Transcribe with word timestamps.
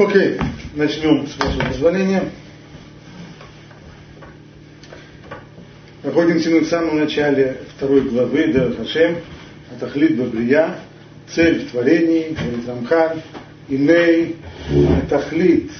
Окей, 0.00 0.38
начнем 0.76 1.26
с 1.26 1.36
вашего 1.36 1.62
позволения. 1.66 2.24
Находимся 6.02 6.48
мы 6.48 6.60
в 6.60 6.68
самом 6.68 7.00
начале 7.00 7.58
второй 7.76 8.08
главы 8.08 8.50
Дер 8.50 8.76
Хашем, 8.76 9.18
Атахлит 9.70 10.16
Бабрия, 10.16 10.76
цель 11.28 11.66
в 11.66 11.72
творении, 11.72 12.34
говорит 12.34 12.66
Рамхан, 12.66 13.22
Иней 13.68 14.36
Атахлит 15.04 15.70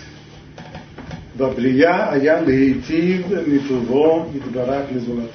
Бабрия, 1.36 2.10
Аян 2.10 2.46
Лейтив, 2.46 3.24
Митуво, 3.46 4.28
Митбарак 4.34 4.92
Лизулато. 4.92 5.30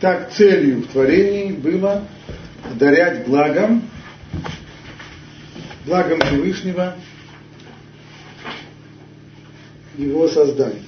Так 0.00 0.32
целью 0.32 0.78
в 0.78 0.86
творении 0.86 1.52
было 1.52 2.02
дарять 2.76 3.26
благом, 3.26 3.82
благом 5.84 6.18
Всевышнего 6.22 6.96
его 9.96 10.28
создание. 10.28 10.82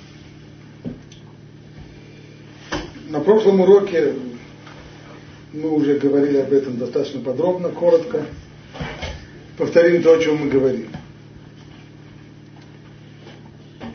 На 3.08 3.20
прошлом 3.20 3.60
уроке 3.60 4.14
мы 5.52 5.70
уже 5.70 5.98
говорили 5.98 6.38
об 6.38 6.52
этом 6.52 6.76
достаточно 6.76 7.20
подробно, 7.20 7.70
коротко. 7.70 8.26
Повторим 9.56 10.02
то, 10.02 10.14
о 10.14 10.18
чем 10.18 10.36
мы 10.36 10.50
говорили. 10.50 10.88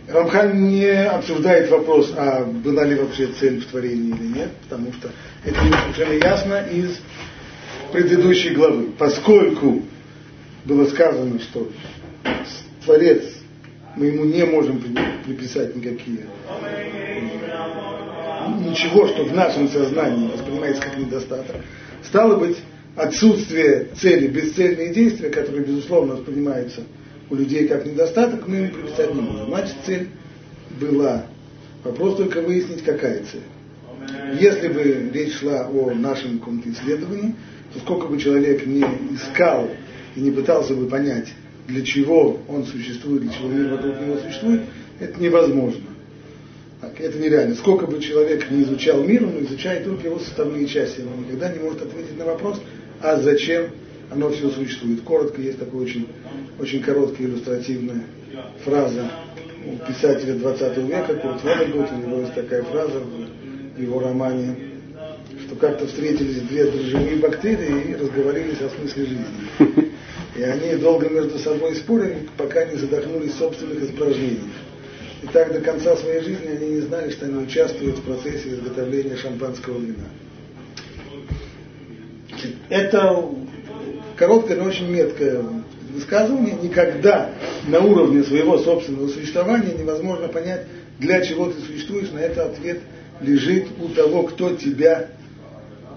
Рамхан 0.08 0.68
не 0.70 0.90
обсуждает 1.06 1.70
вопрос, 1.70 2.14
а 2.16 2.44
была 2.44 2.84
ли 2.86 2.96
вообще 2.96 3.28
цель 3.28 3.62
в 3.62 3.66
творении 3.68 4.16
или 4.16 4.40
нет, 4.40 4.52
потому 4.64 4.94
что 4.94 5.12
это 5.44 5.60
совершенно 5.60 6.14
ясно 6.14 6.68
из 6.72 7.00
предыдущей 7.92 8.52
главы. 8.52 8.92
Поскольку 8.98 9.82
было 10.66 10.86
сказано, 10.86 11.40
что 11.40 11.72
Творец, 12.84 13.24
мы 13.96 14.08
ему 14.08 14.26
не 14.26 14.46
можем 14.46 14.82
приписать 15.26 15.76
никакие 15.76 16.26
ничего, 18.74 19.08
что 19.08 19.24
в 19.24 19.34
нашем 19.34 19.70
сознании 19.70 20.32
воспринимается 20.32 20.82
как 20.82 20.98
недостаток. 20.98 21.58
Стало 22.04 22.38
быть, 22.38 22.58
отсутствие 22.96 23.88
цели, 23.96 24.28
бесцельные 24.28 24.94
действия, 24.94 25.30
которые, 25.30 25.64
безусловно, 25.64 26.16
воспринимаются 26.16 26.82
у 27.30 27.36
людей 27.36 27.68
как 27.68 27.86
недостаток, 27.86 28.48
мы 28.48 28.58
ему 28.58 28.70
приписать 28.70 29.14
не 29.14 29.22
можем. 29.22 29.48
Значит, 29.48 29.76
цель 29.86 30.10
была. 30.80 31.26
Вопрос 31.84 32.18
только 32.18 32.42
выяснить, 32.42 32.84
какая 32.84 33.24
цель. 33.24 33.42
Если 34.40 34.68
бы 34.68 35.12
речь 35.14 35.34
шла 35.36 35.68
о 35.68 35.92
нашем 35.94 36.40
каком-то 36.40 36.70
исследовании, 36.70 37.36
то 37.74 37.80
сколько 37.80 38.08
бы 38.08 38.20
человек 38.20 38.66
не 38.66 38.86
искал 39.12 39.70
и 40.16 40.20
не 40.20 40.32
пытался 40.32 40.74
бы 40.74 40.88
понять, 40.88 41.30
для 41.68 41.84
чего 41.84 42.40
он 42.48 42.66
существует, 42.66 43.24
для 43.24 43.32
чего 43.32 43.48
мир 43.48 43.72
вокруг 43.72 44.02
него 44.02 44.18
существует, 44.18 44.62
это 45.00 45.22
невозможно. 45.22 45.84
Так, 46.82 47.00
это 47.00 47.18
нереально. 47.18 47.56
Сколько 47.56 47.88
бы 47.88 48.02
человек 48.02 48.52
не 48.52 48.64
изучал 48.64 49.02
мир, 49.04 49.26
он 49.26 49.44
изучает 49.46 49.86
только 49.86 50.08
его 50.08 50.20
составные 50.20 50.68
части. 50.68 51.02
Он 51.02 51.24
никогда 51.24 51.52
не 51.52 51.60
может 51.60 51.82
ответить 51.82 52.18
на 52.18 52.26
вопрос, 52.26 52.62
а 53.02 53.18
зачем 53.18 53.68
оно 54.12 54.30
все 54.32 54.50
существует. 54.50 55.02
Коротко 55.02 55.42
есть 55.42 55.60
такая 55.60 55.80
очень, 55.80 56.08
очень 56.60 56.82
короткая 56.82 57.28
иллюстративная 57.28 58.04
фраза 58.66 59.10
у 59.66 59.78
писателя 59.88 60.34
20 60.34 60.78
века, 60.80 61.16
Курт 61.16 61.44
Воннегут, 61.44 61.92
у 61.92 61.96
него 61.96 62.20
есть 62.20 62.34
такая 62.34 62.64
фраза 62.64 63.00
в 63.00 63.82
его 63.82 64.00
романе, 64.00 64.56
что 65.46 65.56
как-то 65.56 65.88
встретились 65.88 66.42
две 66.42 66.66
дрожжевые 66.66 67.16
бактерии 67.18 67.92
и 67.92 67.96
разговорились 67.96 68.60
о 68.62 68.70
смысле 68.70 69.06
жизни. 69.06 69.26
И 70.36 70.42
они 70.42 70.76
долго 70.76 71.10
между 71.10 71.38
собой 71.38 71.76
спорили, 71.76 72.28
пока 72.38 72.66
не 72.66 72.76
задохнулись 72.78 73.36
собственных 73.36 73.84
испражнениях. 73.84 74.52
И 75.22 75.28
так 75.28 75.54
до 75.54 75.62
конца 75.62 75.96
своей 75.96 76.22
жизни 76.22 76.48
они 76.48 76.70
не 76.76 76.82
знали, 76.82 77.12
что 77.12 77.26
они 77.26 77.44
участвуют 77.44 78.00
в 78.00 78.02
процессе 78.02 78.50
изготовления 78.50 79.16
шампанского 79.16 79.80
вина. 79.80 80.06
Это 82.70 83.26
короткое, 84.18 84.58
но 84.58 84.66
очень 84.66 84.90
меткое 84.90 85.44
высказывание. 85.94 86.56
Никогда 86.62 87.30
на 87.68 87.80
уровне 87.80 88.24
своего 88.24 88.58
собственного 88.58 89.08
существования 89.08 89.74
невозможно 89.78 90.28
понять, 90.28 90.64
для 91.00 91.22
чего 91.22 91.52
ты 91.52 91.62
существуешь. 91.62 92.12
На 92.12 92.20
это 92.20 92.46
ответ 92.46 92.80
лежит 93.22 93.68
у 93.80 93.90
того, 93.90 94.24
кто 94.24 94.56
тебя 94.56 95.10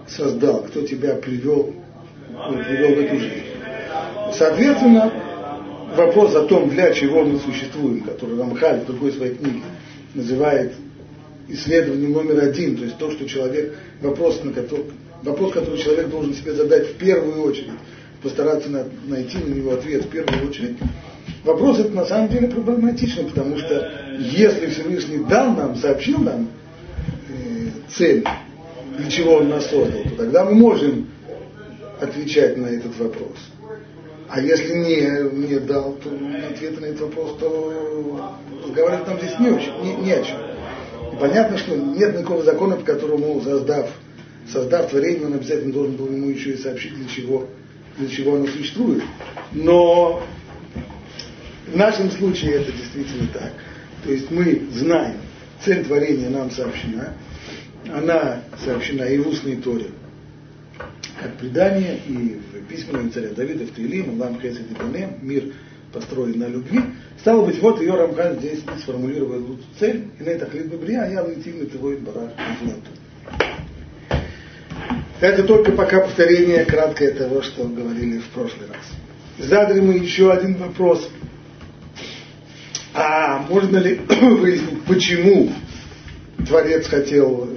создал, 0.06 0.62
кто 0.64 0.82
тебя 0.82 1.14
привел, 1.14 1.74
привел 2.28 2.94
в 2.94 2.98
эту 2.98 3.18
жизнь. 3.18 3.45
Соответственно, 4.38 5.12
вопрос 5.96 6.34
о 6.34 6.42
том, 6.42 6.68
для 6.68 6.92
чего 6.92 7.24
мы 7.24 7.38
существуем, 7.38 8.00
который 8.00 8.38
Рамхаль 8.38 8.80
в 8.80 8.86
другой 8.86 9.12
своей 9.12 9.34
книге 9.34 9.62
называет 10.14 10.74
исследованием 11.48 12.12
номер 12.12 12.42
один, 12.44 12.76
то 12.76 12.84
есть 12.84 12.98
то, 12.98 13.10
что 13.10 13.26
человек, 13.26 13.74
вопрос, 14.00 14.42
на 14.42 14.52
который, 14.52 14.86
вопрос, 15.22 15.52
который 15.52 15.78
человек 15.78 16.08
должен 16.08 16.34
себе 16.34 16.52
задать 16.52 16.88
в 16.88 16.94
первую 16.96 17.42
очередь, 17.42 17.70
постараться 18.22 18.68
на, 18.68 18.84
найти 19.06 19.38
на 19.38 19.54
него 19.54 19.72
ответ 19.72 20.04
в 20.04 20.08
первую 20.08 20.48
очередь. 20.48 20.76
Вопрос 21.44 21.78
этот 21.78 21.94
на 21.94 22.04
самом 22.04 22.28
деле 22.28 22.48
проблематичный, 22.48 23.24
потому 23.24 23.56
что 23.58 23.90
если 24.18 24.66
Всевышний 24.66 25.18
дал 25.18 25.52
нам, 25.52 25.76
сообщил 25.76 26.18
нам 26.18 26.48
э, 27.28 27.68
цель, 27.90 28.24
для 28.98 29.10
чего 29.10 29.34
он 29.36 29.48
нас 29.48 29.70
создал, 29.70 30.02
то 30.02 30.16
тогда 30.16 30.44
мы 30.44 30.54
можем 30.54 31.06
отвечать 32.00 32.56
на 32.56 32.66
этот 32.66 32.98
вопрос. 32.98 33.36
А 34.28 34.40
если 34.40 34.72
не, 34.74 35.46
не 35.48 35.58
дал 35.60 35.92
то 35.94 36.10
ответа 36.50 36.80
на 36.80 36.86
этот 36.86 37.02
вопрос, 37.02 37.36
то 37.38 38.34
разговаривать 38.64 39.06
нам 39.06 39.18
здесь 39.18 39.38
не, 39.38 39.50
очень, 39.50 39.72
не, 39.82 39.94
не 39.96 40.12
о 40.12 40.22
чем. 40.22 40.38
И 41.12 41.16
понятно, 41.20 41.56
что 41.58 41.76
нет 41.76 42.16
никакого 42.16 42.42
закона, 42.42 42.76
по 42.76 42.84
которому, 42.84 43.40
создав, 43.42 43.88
создав 44.52 44.90
творение, 44.90 45.26
он 45.26 45.34
обязательно 45.34 45.72
должен 45.72 45.96
был 45.96 46.08
ему 46.08 46.28
еще 46.30 46.50
и 46.50 46.56
сообщить, 46.56 46.94
для 46.96 47.08
чего, 47.08 47.46
для 47.98 48.08
чего 48.08 48.34
оно 48.34 48.46
существует. 48.46 49.04
Но 49.52 50.22
в 51.66 51.76
нашем 51.76 52.10
случае 52.10 52.54
это 52.54 52.72
действительно 52.72 53.28
так. 53.32 53.52
То 54.04 54.12
есть 54.12 54.30
мы 54.30 54.66
знаем, 54.72 55.16
цель 55.64 55.84
творения 55.84 56.30
нам 56.30 56.50
сообщена, 56.50 57.14
она 57.92 58.42
сообщена 58.64 59.04
и 59.04 59.18
в 59.18 59.28
устной 59.28 59.56
торе, 59.56 59.86
как 61.20 61.36
предание, 61.38 61.98
и 62.06 62.38
в 62.52 62.66
письменном 62.68 63.10
царя 63.12 63.30
Давида 63.30 63.66
в 63.66 63.70
Туилим, 63.70 64.20
Лам 64.20 64.40
Хесед 64.40 64.66
мир 65.22 65.44
построен 65.92 66.38
на 66.38 66.46
любви. 66.46 66.80
Стало 67.20 67.44
быть, 67.46 67.60
вот 67.60 67.80
ее 67.80 67.94
Рамхан 67.94 68.38
здесь 68.38 68.60
сформулировал 68.82 69.42
эту 69.42 69.58
цель, 69.78 70.08
и 70.18 70.22
на 70.22 70.28
это 70.28 70.46
хлеб 70.46 70.66
брия, 70.74 71.08
я 71.10 71.26
летим 71.26 71.66
твой 71.66 71.96
барах 71.96 72.30
Это 75.20 75.44
только 75.44 75.72
пока 75.72 76.00
повторение 76.00 76.64
краткое 76.64 77.12
того, 77.12 77.42
что 77.42 77.64
говорили 77.64 78.18
в 78.18 78.28
прошлый 78.28 78.68
раз. 78.68 78.84
Задали 79.38 79.80
мы 79.80 79.94
еще 79.94 80.30
один 80.30 80.56
вопрос. 80.56 81.08
А 82.92 83.38
можно 83.48 83.78
ли 83.78 83.94
выяснить, 84.08 84.82
почему 84.84 85.52
Творец 86.46 86.86
хотел 86.86 87.50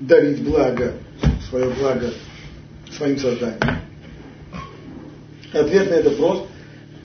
дарить 0.00 0.42
благо, 0.42 0.94
свое 1.48 1.70
благо 1.70 2.10
своим 2.96 3.18
созданием? 3.18 3.78
Ответ 5.52 5.90
на 5.90 5.94
этот 5.94 6.18
вопрос 6.18 6.48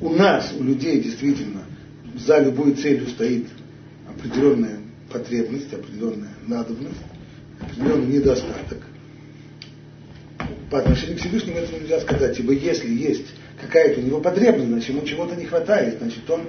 у 0.02 0.10
нас, 0.10 0.54
у 0.58 0.64
людей 0.64 1.02
действительно, 1.02 1.62
за 2.16 2.40
любой 2.40 2.74
целью 2.74 3.08
стоит 3.08 3.48
определенная 4.08 4.80
потребность, 5.12 5.74
определенная 5.74 6.34
надобность, 6.48 7.02
определенный 7.60 8.08
недостаток. 8.08 8.80
По 10.72 10.80
отношению 10.80 11.18
к 11.18 11.22
Всевышнему 11.22 11.58
это 11.58 11.74
нельзя 11.74 12.00
сказать, 12.00 12.40
ибо 12.40 12.54
если 12.54 12.90
есть 12.90 13.26
какая-то 13.60 14.00
у 14.00 14.04
него 14.04 14.22
потребность, 14.22 14.68
значит 14.68 14.90
ему 14.90 15.06
чего-то 15.06 15.36
не 15.36 15.46
хватает, 15.46 15.98
значит 16.00 16.30
он 16.30 16.42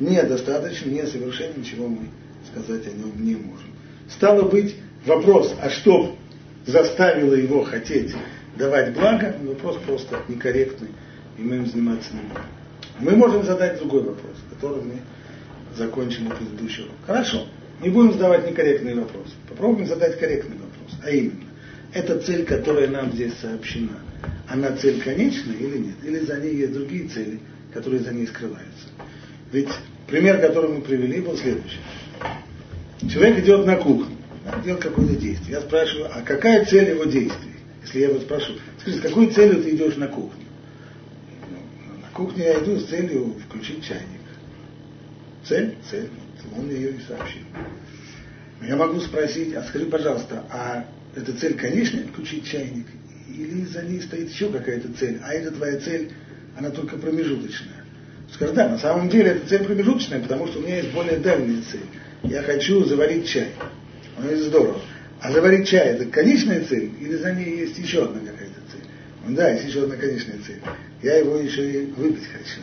недостаточно, 0.00 0.90
несовершенен, 0.90 1.60
ничего 1.60 1.88
мы 1.88 2.08
сказать 2.50 2.86
о 2.86 2.90
нем 2.90 3.12
не 3.16 3.34
можем. 3.34 3.68
Стало 4.08 4.48
быть, 4.48 4.76
вопрос, 5.04 5.54
а 5.60 5.70
что 5.70 6.16
заставило 6.66 7.34
его 7.34 7.62
хотеть 7.62 8.14
давать 8.56 8.92
благо, 8.94 9.36
вопрос 9.42 9.78
просто 9.86 10.20
некорректный, 10.28 10.88
и 11.38 11.42
мы 11.42 11.56
им 11.56 11.66
заниматься 11.66 12.12
не 12.14 12.20
будем. 12.20 12.42
Мы 13.00 13.16
можем 13.16 13.44
задать 13.44 13.78
другой 13.78 14.02
вопрос, 14.02 14.36
который 14.50 14.82
мы 14.82 14.94
закончили 15.76 16.28
предыдущий 16.28 16.84
урок. 16.84 16.96
Хорошо, 17.06 17.46
не 17.80 17.88
будем 17.88 18.12
задавать 18.12 18.48
некорректные 18.48 18.94
вопросы. 18.94 19.32
Попробуем 19.48 19.86
задать 19.86 20.18
корректный 20.18 20.56
вопрос. 20.56 20.98
А 21.02 21.10
именно, 21.10 21.44
эта 21.92 22.18
цель, 22.18 22.44
которая 22.44 22.88
нам 22.88 23.12
здесь 23.12 23.34
сообщена, 23.40 23.98
она 24.48 24.76
цель 24.76 25.00
конечная 25.02 25.56
или 25.56 25.78
нет? 25.78 25.96
Или 26.04 26.20
за 26.20 26.38
ней 26.38 26.54
есть 26.56 26.72
другие 26.72 27.08
цели, 27.08 27.40
которые 27.72 28.02
за 28.02 28.12
ней 28.12 28.26
скрываются? 28.26 28.88
Ведь 29.52 29.68
пример, 30.06 30.40
который 30.40 30.70
мы 30.70 30.80
привели, 30.80 31.20
был 31.20 31.36
следующий. 31.36 31.78
Человек 33.12 33.40
идет 33.40 33.66
на 33.66 33.76
кухню, 33.76 34.16
делает 34.64 34.82
какое-то 34.82 35.16
действие. 35.16 35.56
Я 35.56 35.60
спрашиваю, 35.60 36.10
а 36.12 36.22
какая 36.22 36.64
цель 36.64 36.90
его 36.90 37.04
действия? 37.04 37.53
Если 37.84 38.00
я 38.00 38.08
его 38.08 38.20
спрашиваю, 38.20 38.60
скажи, 38.80 38.98
с 38.98 39.00
какой 39.00 39.30
целью 39.30 39.62
ты 39.62 39.74
идешь 39.74 39.96
на 39.96 40.08
кухню? 40.08 40.44
кухню 42.14 42.44
я 42.44 42.62
иду 42.62 42.78
с 42.78 42.86
целью 42.86 43.34
включить 43.46 43.84
чайник. 43.84 44.20
Цель? 45.44 45.76
Цель. 45.90 46.08
Он 46.56 46.66
мне 46.66 46.76
ее 46.76 46.90
и 46.92 47.00
сообщил. 47.00 47.42
Я 48.62 48.76
могу 48.76 49.00
спросить, 49.00 49.54
а 49.54 49.62
скажи, 49.64 49.86
пожалуйста, 49.86 50.44
а 50.50 50.86
эта 51.14 51.32
цель 51.32 51.54
конечная 51.54 52.06
включить 52.06 52.46
чайник? 52.46 52.86
Или 53.28 53.64
за 53.64 53.82
ней 53.82 54.00
стоит 54.00 54.30
еще 54.30 54.48
какая-то 54.48 54.92
цель? 54.94 55.18
А 55.22 55.34
эта 55.34 55.50
твоя 55.50 55.78
цель, 55.80 56.12
она 56.56 56.70
только 56.70 56.96
промежуточная? 56.96 57.84
Скажи, 58.32 58.52
да, 58.52 58.68
на 58.68 58.78
самом 58.78 59.08
деле 59.08 59.32
эта 59.32 59.48
цель 59.48 59.64
промежуточная, 59.64 60.20
потому 60.20 60.46
что 60.46 60.60
у 60.60 60.62
меня 60.62 60.76
есть 60.76 60.92
более 60.92 61.18
дальняя 61.18 61.62
цель. 61.62 61.86
Я 62.22 62.42
хочу 62.42 62.84
заварить 62.84 63.28
чай. 63.28 63.48
Ну, 64.18 64.28
это 64.28 64.44
здорово. 64.44 64.80
А 65.24 65.30
заварить 65.30 65.66
чай 65.66 65.94
это 65.94 66.04
конечная 66.04 66.62
цель, 66.64 66.90
или 67.00 67.16
за 67.16 67.32
ней 67.32 67.60
есть 67.60 67.78
еще 67.78 68.04
одна 68.04 68.20
какая-то 68.20 68.60
цель? 68.70 68.84
Он, 69.26 69.34
да, 69.34 69.52
есть 69.52 69.64
еще 69.64 69.84
одна 69.84 69.96
конечная 69.96 70.36
цель. 70.46 70.60
Я 71.02 71.16
его 71.16 71.38
еще 71.38 71.66
и 71.66 71.86
выпить 71.92 72.26
хочу. 72.26 72.60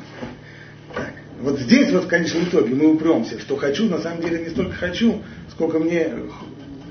Так. 0.94 1.12
Вот 1.40 1.60
здесь 1.60 1.90
вот 1.90 2.04
в 2.04 2.08
конечном 2.08 2.44
итоге 2.44 2.76
мы 2.76 2.94
упремся, 2.94 3.40
что 3.40 3.56
хочу, 3.58 3.90
на 3.90 3.98
самом 3.98 4.22
деле 4.22 4.44
не 4.44 4.50
столько 4.52 4.74
хочу, 4.74 5.24
сколько 5.50 5.80
мне 5.80 6.08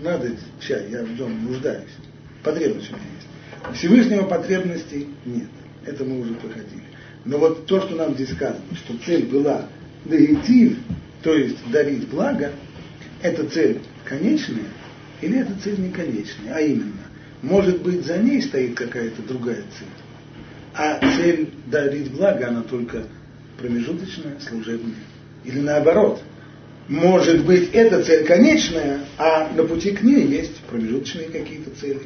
надо 0.02 0.32
чай, 0.58 0.86
я 0.90 1.04
в 1.04 1.16
нем 1.16 1.44
нуждаюсь. 1.44 1.84
Потребность 2.42 2.90
у 2.90 2.96
меня 2.96 3.04
есть. 3.14 3.78
Всевышнего 3.78 4.24
потребностей 4.24 5.06
нет. 5.24 5.50
Это 5.86 6.04
мы 6.04 6.18
уже 6.18 6.34
проходили. 6.34 6.82
Но 7.24 7.38
вот 7.38 7.66
то, 7.66 7.80
что 7.80 7.94
нам 7.94 8.14
здесь 8.14 8.32
сказано, 8.32 8.58
что 8.74 8.94
цель 9.06 9.24
была 9.24 9.66
дагитив, 10.04 10.78
то 11.22 11.32
есть 11.32 11.58
дарить 11.70 12.08
благо, 12.08 12.50
это 13.22 13.48
цель 13.48 13.78
конечная 14.04 14.64
или 15.20 15.38
это 15.38 15.52
цель 15.62 15.78
не 15.78 15.90
конечная, 15.90 16.54
а 16.54 16.60
именно, 16.60 16.92
может 17.42 17.82
быть, 17.82 18.04
за 18.04 18.18
ней 18.18 18.42
стоит 18.42 18.74
какая-то 18.74 19.22
другая 19.22 19.62
цель, 19.78 19.88
а 20.74 21.00
цель 21.16 21.50
дарить 21.66 22.10
благо, 22.10 22.48
она 22.48 22.62
только 22.62 23.04
промежуточная, 23.58 24.38
служебная. 24.40 24.94
Или 25.44 25.60
наоборот, 25.60 26.22
может 26.88 27.44
быть, 27.44 27.70
эта 27.72 28.02
цель 28.02 28.24
конечная, 28.24 29.00
а 29.16 29.50
на 29.54 29.64
пути 29.64 29.92
к 29.92 30.02
ней 30.02 30.26
есть 30.26 30.56
промежуточные 30.68 31.28
какие-то 31.28 31.70
цели. 31.70 32.02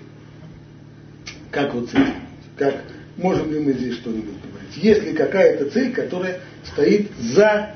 Как 1.51 1.75
вот 1.75 1.91
цель? 1.91 2.13
Как 2.57 2.83
можем 3.17 3.53
ли 3.53 3.61
мы 3.61 3.73
здесь 3.73 3.95
что-нибудь 3.95 4.35
говорить? 4.43 4.77
Есть 4.77 5.03
ли 5.05 5.13
какая-то 5.13 5.71
цель, 5.71 5.93
которая 5.93 6.41
стоит 6.65 7.11
за 7.19 7.75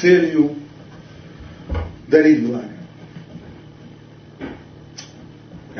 целью 0.00 0.56
дарить 2.06 2.46
благо? 2.46 2.68
А 4.40 4.44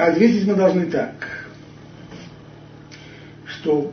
ответить 0.07 0.47
мы 0.47 0.55
должны 0.55 0.87
так, 0.87 1.47
что 3.47 3.93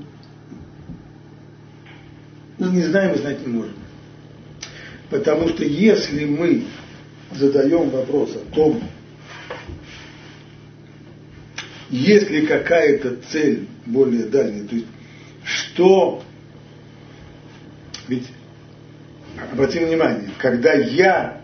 ну, 2.58 2.72
не 2.72 2.84
знаем 2.84 3.16
и 3.16 3.18
знать 3.18 3.46
не 3.46 3.52
можем. 3.52 3.74
Потому 5.10 5.50
что 5.50 5.64
если 5.64 6.26
мы 6.26 6.66
задаем 7.32 7.90
вопрос 7.90 8.36
о 8.36 8.54
том, 8.54 8.82
есть 11.90 12.30
ли 12.30 12.46
какая-то 12.46 13.18
цель 13.32 13.68
более 13.86 14.26
дальняя, 14.26 14.66
то 14.66 14.76
есть 14.76 14.88
что, 15.44 16.24
ведь 18.08 18.28
обратим 19.52 19.88
внимание, 19.88 20.30
когда 20.40 20.74
я 20.74 21.42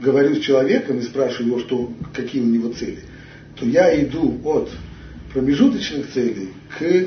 говорю 0.00 0.34
с 0.34 0.40
человеком 0.40 0.98
и 0.98 1.02
спрашиваю 1.02 1.46
его, 1.48 1.60
что, 1.60 1.92
какие 2.12 2.42
у 2.42 2.46
него 2.46 2.72
цели, 2.72 3.00
то 3.64 3.70
я 3.70 4.02
иду 4.02 4.40
от 4.44 4.70
промежуточных 5.32 6.12
целей 6.12 6.50
к 6.78 7.06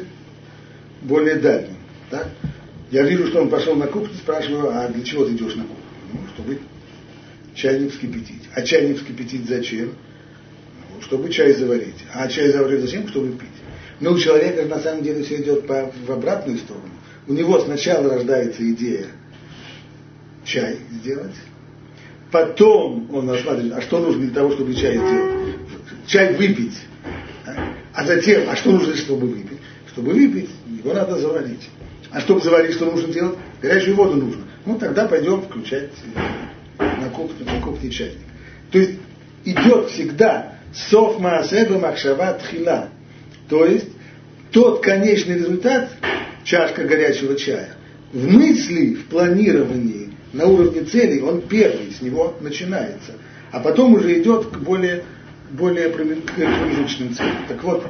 более 1.03 1.35
дальним. 1.35 1.75
Так? 2.09 2.29
Я 2.89 3.03
вижу, 3.03 3.27
что 3.27 3.41
он 3.41 3.49
пошел 3.49 3.75
на 3.75 3.87
кухню, 3.87 4.15
спрашиваю, 4.15 4.71
а 4.71 4.87
для 4.87 5.03
чего 5.03 5.25
ты 5.25 5.33
идешь 5.33 5.55
на 5.55 5.63
кухню? 5.63 5.83
Ну, 6.13 6.19
чтобы 6.33 6.59
чайник 7.53 7.91
вскипятить. 7.91 8.43
А 8.55 8.61
чайник 8.63 8.97
вскипятить 8.97 9.47
зачем? 9.47 9.93
Ну, 10.95 11.01
чтобы 11.01 11.29
чай 11.29 11.53
заварить. 11.53 12.03
А 12.13 12.27
чай 12.27 12.51
заварить 12.51 12.81
зачем? 12.81 13.07
Чтобы 13.07 13.33
пить. 13.33 13.49
Но 13.99 14.13
у 14.13 14.17
человека 14.17 14.65
на 14.65 14.79
самом 14.79 15.03
деле 15.03 15.23
все 15.23 15.41
идет 15.41 15.67
по, 15.67 15.91
в 16.05 16.11
обратную 16.11 16.57
сторону. 16.59 16.89
У 17.27 17.33
него 17.33 17.59
сначала 17.59 18.09
рождается 18.13 18.67
идея 18.71 19.07
чай 20.45 20.77
сделать, 20.91 21.35
потом 22.31 23.13
он 23.13 23.29
рассматривает, 23.29 23.73
а 23.73 23.81
что 23.81 23.99
нужно 23.99 24.21
для 24.21 24.33
того, 24.33 24.51
чтобы 24.53 24.73
чай 24.73 24.95
сделать? 24.95 25.46
Чай 26.07 26.33
выпить. 26.35 26.79
А 27.93 28.05
затем, 28.05 28.49
а 28.49 28.55
что 28.55 28.71
нужно, 28.71 28.95
чтобы 28.95 29.27
выпить? 29.27 29.59
Чтобы 29.91 30.13
выпить, 30.13 30.49
его 30.67 30.93
надо 30.93 31.17
заварить. 31.17 31.69
А 32.11 32.21
чтобы 32.21 32.41
заварить, 32.41 32.73
что 32.73 32.85
нужно 32.85 33.11
делать? 33.11 33.37
Горячую 33.61 33.95
воду 33.95 34.15
нужно. 34.15 34.43
Ну, 34.65 34.77
тогда 34.77 35.07
пойдем 35.07 35.41
включать 35.41 35.89
на 36.77 37.09
кухне, 37.09 37.45
на 37.45 37.61
кухне 37.61 37.89
чайник. 37.89 38.17
То 38.71 38.79
есть 38.79 38.99
идет 39.45 39.89
всегда 39.89 40.57
сов 40.73 41.19
маасеба 41.19 41.79
махшава 41.79 42.33
тхила. 42.33 42.89
То 43.49 43.65
есть 43.65 43.87
тот 44.51 44.83
конечный 44.83 45.35
результат, 45.35 45.89
чашка 46.43 46.83
горячего 46.83 47.35
чая, 47.35 47.69
в 48.13 48.31
мысли, 48.31 48.95
в 48.95 49.05
планировании, 49.05 50.11
на 50.33 50.45
уровне 50.45 50.83
целей, 50.83 51.21
он 51.21 51.41
первый, 51.41 51.91
с 51.91 52.01
него 52.01 52.35
начинается. 52.41 53.13
А 53.51 53.59
потом 53.59 53.93
уже 53.93 54.21
идет 54.21 54.47
к 54.47 54.57
более, 54.57 55.03
более 55.51 55.89
промежуточным 55.89 57.15
целям. 57.15 57.47
Так 57.47 57.63
вот, 57.63 57.85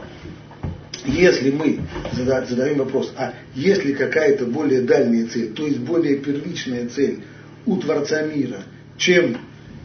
если 1.06 1.52
мы 1.52 1.80
задаем 2.14 2.80
вопрос, 2.80 3.14
а 3.18 3.34
есть 3.56 3.86
ли 3.86 3.94
какая-то 3.94 4.46
более 4.46 4.82
дальняя 4.82 5.28
цель, 5.28 5.54
то 5.54 5.66
есть 5.66 5.80
более 5.80 6.18
первичная 6.18 6.88
цель 6.88 7.22
у 7.66 7.78
Творца 7.78 8.24
мира, 8.24 8.64
чем 8.98 9.38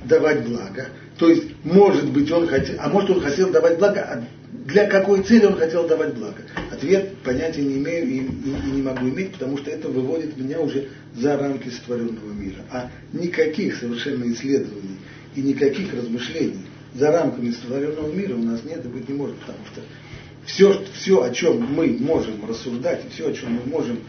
давать 0.05 0.47
благо, 0.47 0.89
то 1.19 1.29
есть, 1.29 1.45
может 1.65 2.11
быть, 2.11 2.31
он 2.31 2.49
хотел, 2.49 2.77
а 2.81 2.89
может, 2.89 3.11
он 3.11 3.21
хотел 3.21 3.51
давать 3.51 3.79
благо, 3.79 4.01
а 4.01 4.25
для 4.67 4.87
какой 4.87 5.23
цели 5.23 5.47
он 5.47 5.57
хотел 5.57 5.87
давать 5.87 6.15
благо? 6.15 6.39
Ответ 6.71 7.17
понятия 7.19 7.63
не 7.63 7.77
имею 7.77 8.07
и, 8.07 8.19
и, 8.19 8.69
и 8.69 8.71
не 8.73 8.83
могу 8.83 9.09
иметь, 9.09 9.33
потому 9.33 9.59
что 9.59 9.71
это 9.71 9.89
выводит 9.89 10.37
меня 10.37 10.61
уже 10.61 10.89
за 11.15 11.37
рамки 11.37 11.69
сотворенного 11.69 12.33
мира. 12.33 12.65
А 12.71 12.91
никаких 13.13 13.77
совершенно 13.77 14.31
исследований 14.33 14.99
и 15.35 15.43
никаких 15.43 15.95
размышлений 15.95 16.67
за 16.95 17.11
рамками 17.11 17.51
сотворенного 17.51 18.13
мира 18.13 18.35
у 18.35 18.43
нас 18.43 18.65
нет 18.65 18.85
и 18.85 18.89
быть 18.89 19.09
не 19.09 19.15
может, 19.15 19.37
потому 19.39 19.59
что 19.73 19.81
все, 20.45 20.85
все, 20.95 21.23
о 21.23 21.31
чем 21.31 21.61
мы 21.75 21.89
можем 22.01 22.45
рассуждать, 22.47 23.03
все, 23.13 23.31
о 23.31 23.33
чем 23.33 23.55
мы 23.55 23.65
можем, 23.67 24.01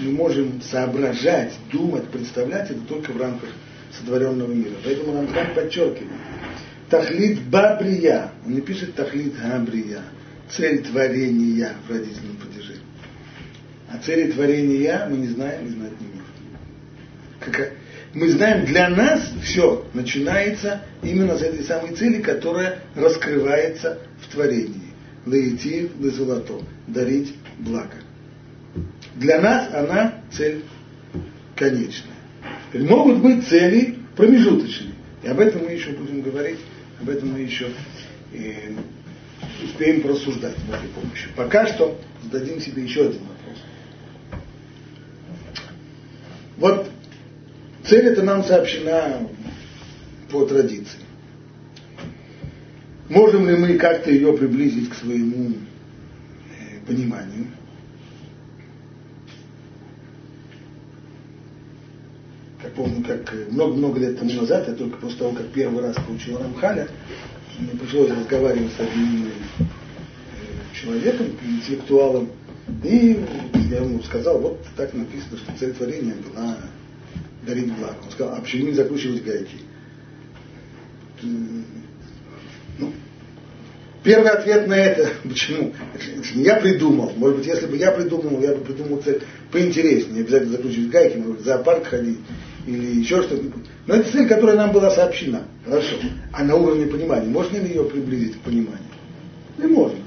мы 0.00 0.12
можем 0.12 0.60
соображать, 0.62 1.52
думать, 1.70 2.08
представлять, 2.08 2.70
это 2.70 2.80
только 2.80 3.12
в 3.12 3.20
рамках 3.20 3.50
сотворенного 3.98 4.52
мира. 4.52 4.74
Поэтому 4.84 5.14
Рамхан 5.14 5.54
подчеркивает, 5.54 6.10
Тахлит 6.88 7.42
Бабрия, 7.42 8.32
он 8.44 8.54
не 8.54 8.60
пишет 8.60 8.94
Тахлит 8.94 9.34
Габрия, 9.36 10.02
цель 10.50 10.82
творения 10.82 11.74
в 11.86 11.90
родительном 11.90 12.36
падеже. 12.36 12.76
А 13.88 13.98
цели 13.98 14.32
творения 14.32 15.06
мы 15.08 15.16
не 15.18 15.28
знаем 15.28 15.66
и 15.66 15.70
знать 15.70 16.00
не 16.00 16.06
можем. 16.08 16.24
Как, 17.40 17.72
мы 18.14 18.30
знаем, 18.30 18.64
для 18.64 18.88
нас 18.88 19.32
все 19.42 19.84
начинается 19.92 20.82
именно 21.02 21.36
с 21.36 21.42
этой 21.42 21.64
самой 21.64 21.94
цели, 21.94 22.22
которая 22.22 22.80
раскрывается 22.94 23.98
в 24.22 24.32
творении 24.32 24.86
лаитив 25.26 25.90
золото, 26.14 26.62
дарить 26.86 27.34
благо. 27.58 27.96
Для 29.16 29.40
нас 29.40 29.74
она 29.74 30.22
цель 30.30 30.62
конечная. 31.54 32.14
Теперь 32.68 32.88
могут 32.88 33.18
быть 33.18 33.46
цели 33.46 33.98
промежуточные. 34.16 34.94
И 35.22 35.28
об 35.28 35.40
этом 35.40 35.64
мы 35.64 35.72
еще 35.72 35.90
будем 35.90 36.22
говорить, 36.22 36.58
об 37.00 37.08
этом 37.08 37.32
мы 37.32 37.40
еще 37.40 37.68
э, 38.32 38.72
успеем 39.64 40.02
порассуждать 40.02 40.56
с 40.56 40.62
Божьей 40.62 40.88
помощью. 40.94 41.30
Пока 41.34 41.66
что 41.66 41.98
зададим 42.22 42.60
себе 42.60 42.84
еще 42.84 43.08
один 43.08 43.20
вопрос. 43.22 43.58
Вот 46.58 46.90
цель 47.88 48.06
эта 48.06 48.22
нам 48.22 48.44
сообщена 48.44 49.28
по 50.30 50.44
традиции. 50.44 50.98
Можем 53.08 53.48
ли 53.48 53.56
мы 53.56 53.78
как-то 53.78 54.10
ее 54.10 54.36
приблизить 54.36 54.90
к 54.90 54.94
своему 54.94 55.52
э, 55.52 56.86
пониманию? 56.86 57.46
Я 62.64 62.70
помню, 62.70 63.04
как 63.04 63.32
много-много 63.50 64.00
лет 64.00 64.18
тому 64.18 64.32
назад, 64.32 64.66
я 64.66 64.74
только 64.74 64.96
после 64.96 65.18
того, 65.18 65.32
как 65.32 65.46
первый 65.48 65.82
раз 65.82 65.94
получил 66.04 66.38
Рамхаля, 66.38 66.88
мне 67.60 67.70
пришлось 67.78 68.10
разговаривать 68.10 68.72
с 68.72 68.80
одним 68.80 69.28
э, 69.28 69.62
человеком, 70.74 71.28
интеллектуалом, 71.44 72.28
и 72.82 73.24
я 73.70 73.78
ему 73.78 74.02
сказал, 74.02 74.40
вот 74.40 74.66
так 74.76 74.92
написано, 74.94 75.36
что 75.38 75.56
цель 75.58 75.74
творения 75.74 76.14
была 76.16 76.56
дарить 77.46 77.72
благо. 77.72 77.96
Он 78.04 78.10
сказал, 78.10 78.34
а 78.34 78.56
не 78.56 78.72
закручивать 78.72 79.24
гайки? 79.24 79.56
Первый 84.02 84.30
ответ 84.30 84.68
на 84.68 84.74
это, 84.74 85.10
почему? 85.28 85.72
Это 85.94 86.38
не 86.38 86.44
я 86.44 86.56
придумал. 86.56 87.12
Может 87.16 87.38
быть, 87.38 87.46
если 87.46 87.66
бы 87.66 87.76
я 87.76 87.90
придумал, 87.90 88.40
я 88.40 88.54
бы 88.54 88.64
придумал 88.64 89.02
цель 89.02 89.22
поинтереснее. 89.50 90.14
Не 90.14 90.20
обязательно 90.20 90.52
заключить 90.52 90.90
гайки, 90.90 91.16
может 91.16 91.32
быть, 91.32 91.40
в 91.42 91.44
зоопарк 91.44 91.86
ходить 91.86 92.18
или 92.66 93.00
еще 93.00 93.22
что-нибудь. 93.22 93.64
Но 93.86 93.94
это 93.94 94.10
цель, 94.10 94.28
которая 94.28 94.56
нам 94.56 94.72
была 94.72 94.90
сообщена. 94.90 95.42
Хорошо. 95.64 95.96
А 96.32 96.44
на 96.44 96.54
уровне 96.56 96.86
понимания, 96.86 97.28
можно 97.28 97.56
ли 97.56 97.68
ее 97.68 97.84
приблизить 97.84 98.36
к 98.36 98.40
пониманию? 98.40 98.78
Не 99.58 99.66
можно. 99.66 99.98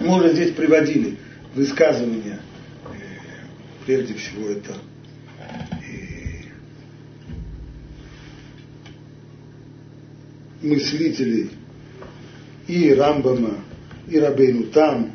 Мы 0.00 0.16
уже 0.18 0.32
здесь 0.32 0.52
приводили 0.52 1.16
высказывания, 1.54 2.40
э, 2.86 3.86
прежде 3.86 4.14
всего 4.14 4.48
это 4.48 4.74
мыслителей 10.62 11.50
и 12.66 12.92
Рамбама, 12.92 13.58
и 14.08 14.18
Рабейну 14.18 14.64
Там. 14.64 15.12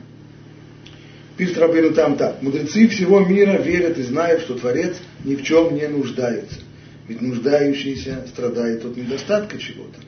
Пишет 1.37 1.57
Рабейну 1.57 1.93
Там 1.93 2.17
так. 2.17 2.41
Мудрецы 2.41 2.87
всего 2.87 3.19
мира 3.19 3.57
верят 3.61 3.97
и 3.97 4.03
знают, 4.03 4.41
что 4.41 4.55
Творец 4.55 4.97
ни 5.23 5.35
в 5.35 5.43
чем 5.43 5.75
не 5.75 5.87
нуждается. 5.87 6.59
Ведь 7.07 7.21
нуждающийся 7.21 8.25
страдает 8.27 8.83
от 8.83 8.97
недостатка 8.97 9.57
чего-то. 9.57 9.99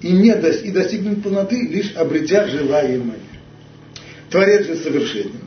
И, 0.00 0.12
не 0.12 0.34
до, 0.34 0.50
и 0.50 0.70
достигнет 0.70 1.22
полноты, 1.22 1.66
лишь 1.66 1.94
обретя 1.96 2.46
желаемое. 2.46 3.18
Творец 4.30 4.66
же 4.66 4.76
совершенен. 4.76 5.40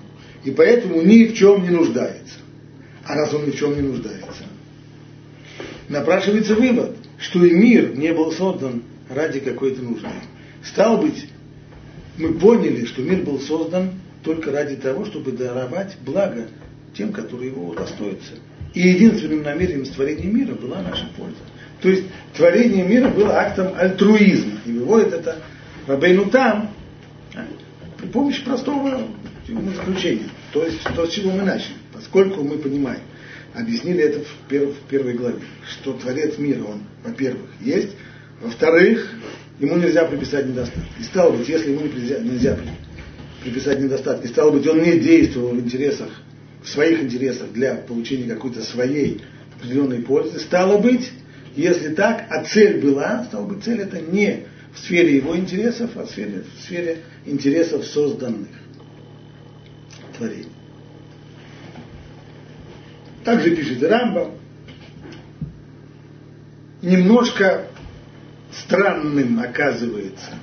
И 0.43 0.51
поэтому 0.51 1.01
ни 1.01 1.25
в 1.25 1.35
чем 1.35 1.63
не 1.63 1.69
нуждается. 1.69 2.35
А 3.05 3.15
раз 3.15 3.33
он 3.33 3.45
ни 3.45 3.51
в 3.51 3.57
чем 3.57 3.73
не 3.75 3.81
нуждается, 3.81 4.43
напрашивается 5.87 6.55
вывод, 6.55 6.97
что 7.17 7.43
и 7.45 7.51
мир 7.51 7.95
не 7.95 8.11
был 8.13 8.31
создан 8.33 8.83
ради 9.09 9.39
какой-то 9.39 9.81
нужды. 9.81 10.07
Стало 10.63 11.01
быть, 11.01 11.27
мы 12.17 12.33
поняли, 12.33 12.85
что 12.85 13.01
мир 13.01 13.23
был 13.23 13.39
создан 13.39 13.91
только 14.23 14.51
ради 14.51 14.75
того, 14.75 15.05
чтобы 15.05 15.31
даровать 15.31 15.97
благо 16.05 16.47
тем, 16.95 17.13
которые 17.13 17.51
его 17.51 17.69
удостоятся. 17.69 18.33
И 18.73 18.81
единственным 18.81 19.43
намерением 19.43 19.85
творения 19.85 20.25
мира 20.25 20.53
была 20.53 20.81
наша 20.81 21.07
польза. 21.17 21.37
То 21.81 21.89
есть 21.89 22.05
творение 22.35 22.83
мира 22.85 23.09
было 23.09 23.35
актом 23.35 23.73
альтруизма. 23.77 24.59
И 24.65 24.71
выводит 24.71 25.13
это 25.13 25.41
Рабейну 25.85 26.25
там 26.25 26.71
а, 27.35 27.45
при 27.97 28.07
помощи 28.07 28.43
простого 28.43 29.07
заключения. 29.47 30.29
То 30.51 30.65
есть 30.65 30.83
то, 30.95 31.05
с 31.05 31.11
чего 31.11 31.31
мы 31.31 31.43
начали. 31.43 31.75
Поскольку 31.93 32.43
мы 32.43 32.57
понимаем, 32.57 33.01
объяснили 33.53 34.03
это 34.03 34.19
в, 34.19 34.49
перв, 34.49 34.75
в 34.75 34.89
первой 34.89 35.13
главе, 35.13 35.39
что 35.69 35.93
Творец 35.93 36.37
мира, 36.37 36.63
он, 36.63 36.81
во-первых, 37.03 37.49
есть, 37.61 37.95
во-вторых, 38.41 39.09
ему 39.59 39.77
нельзя 39.77 40.05
приписать 40.05 40.47
недостатки. 40.47 40.81
И 40.99 41.03
стало 41.03 41.31
быть, 41.35 41.47
если 41.47 41.71
ему 41.71 41.81
нельзя, 41.81 42.19
нельзя 42.19 42.57
приписать 43.43 43.79
недостатки, 43.79 44.27
стало 44.27 44.51
быть, 44.51 44.67
он 44.67 44.81
не 44.81 44.99
действовал 44.99 45.49
в 45.49 45.59
интересах, 45.59 46.09
в 46.63 46.69
своих 46.69 47.01
интересах 47.01 47.51
для 47.53 47.75
получения 47.75 48.27
какой-то 48.27 48.61
своей 48.61 49.21
определенной 49.57 49.99
пользы, 49.99 50.39
стало 50.39 50.77
быть, 50.77 51.11
если 51.55 51.93
так, 51.93 52.25
а 52.29 52.43
цель 52.43 52.79
была, 52.79 53.23
стало 53.25 53.47
быть, 53.47 53.63
цель 53.63 53.79
это 53.79 53.99
не 54.01 54.45
в 54.73 54.79
сфере 54.79 55.15
его 55.15 55.35
интересов, 55.35 55.91
а 55.95 56.05
в 56.05 56.09
сфере, 56.09 56.43
в 56.43 56.63
сфере 56.63 56.99
интересов 57.25 57.85
созданных 57.85 58.49
творений. 60.17 60.47
Также 63.23 63.55
пишет 63.55 63.81
Рамба, 63.83 64.31
немножко 66.81 67.67
странным 68.63 69.39
оказывается 69.39 70.35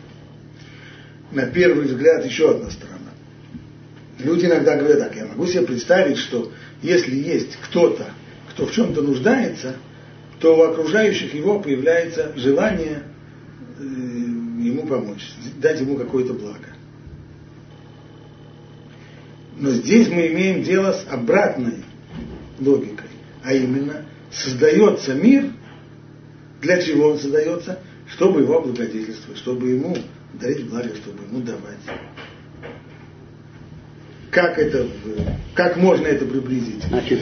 на 1.31 1.47
первый 1.47 1.87
взгляд 1.87 2.25
еще 2.25 2.51
одна 2.51 2.71
сторона. 2.71 2.99
Люди 4.19 4.47
иногда 4.47 4.77
говорят 4.77 5.01
так, 5.01 5.17
я 5.17 5.27
могу 5.27 5.47
себе 5.47 5.63
представить, 5.63 6.19
что 6.19 6.53
если 6.83 7.17
есть 7.17 7.57
кто-то, 7.57 8.07
кто 8.51 8.67
в 8.67 8.73
чем-то 8.73 9.03
нуждается, 9.03 9.77
то 10.39 10.57
у 10.57 10.63
окружающих 10.63 11.35
его 11.35 11.59
появляется 11.59 12.33
желание 12.37 13.03
э, 13.79 13.83
ему 13.83 14.87
помочь, 14.87 15.33
дать 15.57 15.81
ему 15.81 15.97
какое-то 15.97 16.35
благо. 16.35 16.69
Но 19.57 19.71
здесь 19.71 20.09
мы 20.09 20.29
имеем 20.29 20.63
дело 20.63 20.93
с 20.93 21.07
обратной 21.11 21.85
логикой, 22.61 23.09
а 23.43 23.53
именно 23.53 24.05
создается 24.33 25.15
мир, 25.15 25.51
для 26.61 26.81
чего 26.83 27.11
он 27.11 27.19
создается? 27.19 27.79
Чтобы 28.09 28.43
его 28.43 28.59
облагодетельствовать, 28.59 29.39
чтобы 29.39 29.71
ему 29.71 29.97
дарить 30.35 30.69
благо, 30.69 30.95
чтобы 30.95 31.25
ему 31.25 31.41
давать. 31.45 31.79
Как 34.31 34.59
это, 34.59 34.89
как 35.55 35.77
можно 35.77 36.07
это 36.07 36.25
приблизить? 36.27 36.83
Значит, 36.89 37.21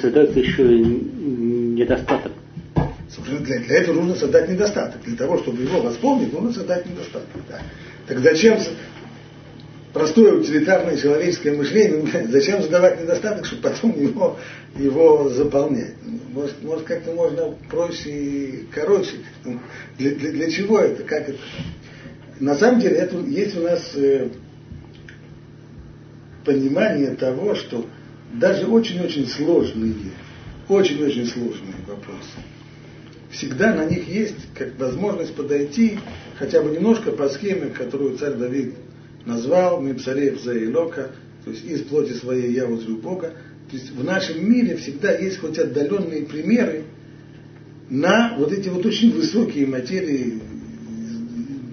создать 0.00 0.36
еще 0.36 0.62
недостаток. 0.62 2.32
Для, 3.26 3.58
для 3.58 3.76
этого 3.76 3.96
нужно 3.96 4.16
создать 4.16 4.48
недостаток. 4.48 5.02
Для 5.02 5.16
того, 5.16 5.38
чтобы 5.38 5.62
его 5.62 5.80
восполнить, 5.80 6.32
нужно 6.32 6.52
создать 6.52 6.86
недостаток. 6.86 7.28
Да. 7.48 7.60
Так 8.06 8.18
зачем 8.20 8.58
простое 9.94 10.34
утилитарное 10.34 10.96
человеческое 10.96 11.56
мышление, 11.56 12.02
ну, 12.02 12.30
зачем 12.30 12.60
задавать 12.60 13.00
недостаток, 13.00 13.46
чтобы 13.46 13.62
потом 13.62 13.98
его, 13.98 14.36
его 14.76 15.28
заполнять? 15.30 15.94
Может, 16.32 16.62
может 16.62 16.84
как-то 16.84 17.12
можно 17.12 17.54
проще 17.70 18.10
и 18.10 18.66
короче. 18.72 19.12
Для, 19.96 20.10
для, 20.10 20.32
для 20.32 20.50
чего 20.50 20.80
это? 20.80 21.04
Как 21.04 21.28
это? 21.28 21.38
На 22.40 22.56
самом 22.56 22.80
деле 22.80 22.96
это, 22.96 23.16
есть 23.18 23.56
у 23.56 23.62
нас 23.62 23.92
э, 23.94 24.30
понимание 26.44 27.14
того, 27.14 27.54
что 27.54 27.86
даже 28.32 28.66
очень-очень 28.66 29.28
сложные, 29.28 29.94
очень-очень 30.68 31.26
сложные 31.26 31.76
вопросы, 31.86 32.40
всегда 33.30 33.72
на 33.72 33.84
них 33.84 34.08
есть 34.08 34.52
как 34.54 34.76
возможность 34.76 35.36
подойти 35.36 36.00
хотя 36.36 36.60
бы 36.62 36.70
немножко 36.70 37.12
по 37.12 37.28
схеме, 37.28 37.70
которую 37.70 38.18
царь 38.18 38.32
Давид 38.32 38.74
назвал 39.26 39.80
Мипсарев 39.80 40.40
за 40.40 40.56
Илока, 40.64 41.12
то 41.44 41.50
есть 41.50 41.64
из 41.64 41.82
плоти 41.82 42.12
своей 42.12 42.52
я 42.52 42.66
узрю 42.66 42.96
Бога. 42.96 43.34
То 43.70 43.76
есть 43.76 43.90
в 43.90 44.04
нашем 44.04 44.50
мире 44.50 44.76
всегда 44.76 45.16
есть 45.16 45.38
хоть 45.38 45.58
отдаленные 45.58 46.24
примеры 46.24 46.84
на 47.90 48.34
вот 48.38 48.52
эти 48.52 48.68
вот 48.68 48.84
очень 48.86 49.12
высокие 49.12 49.66
материи, 49.66 50.40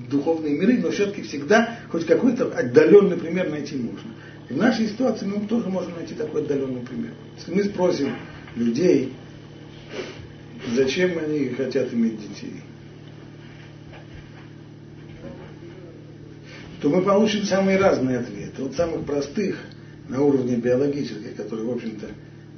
духовные 0.09 0.57
миры, 0.57 0.77
но 0.77 0.91
все-таки 0.91 1.21
всегда 1.21 1.79
хоть 1.89 2.05
какой-то 2.05 2.45
отдаленный 2.53 3.17
пример 3.17 3.49
найти 3.49 3.75
можно. 3.75 4.11
И 4.49 4.53
в 4.53 4.57
нашей 4.57 4.87
ситуации 4.87 5.25
мы 5.25 5.47
тоже 5.47 5.69
можем 5.69 5.95
найти 5.95 6.13
такой 6.13 6.41
отдаленный 6.41 6.81
пример. 6.81 7.11
Если 7.37 7.53
мы 7.53 7.63
спросим 7.63 8.13
людей, 8.55 9.13
зачем 10.75 11.17
они 11.17 11.49
хотят 11.49 11.93
иметь 11.93 12.19
детей, 12.19 12.61
то 16.81 16.89
мы 16.89 17.03
получим 17.03 17.43
самые 17.43 17.77
разные 17.77 18.19
ответы. 18.19 18.63
От 18.63 18.75
самых 18.75 19.05
простых 19.05 19.57
на 20.09 20.21
уровне 20.21 20.55
биологических, 20.55 21.35
которые, 21.35 21.67
в 21.67 21.71
общем-то, 21.71 22.07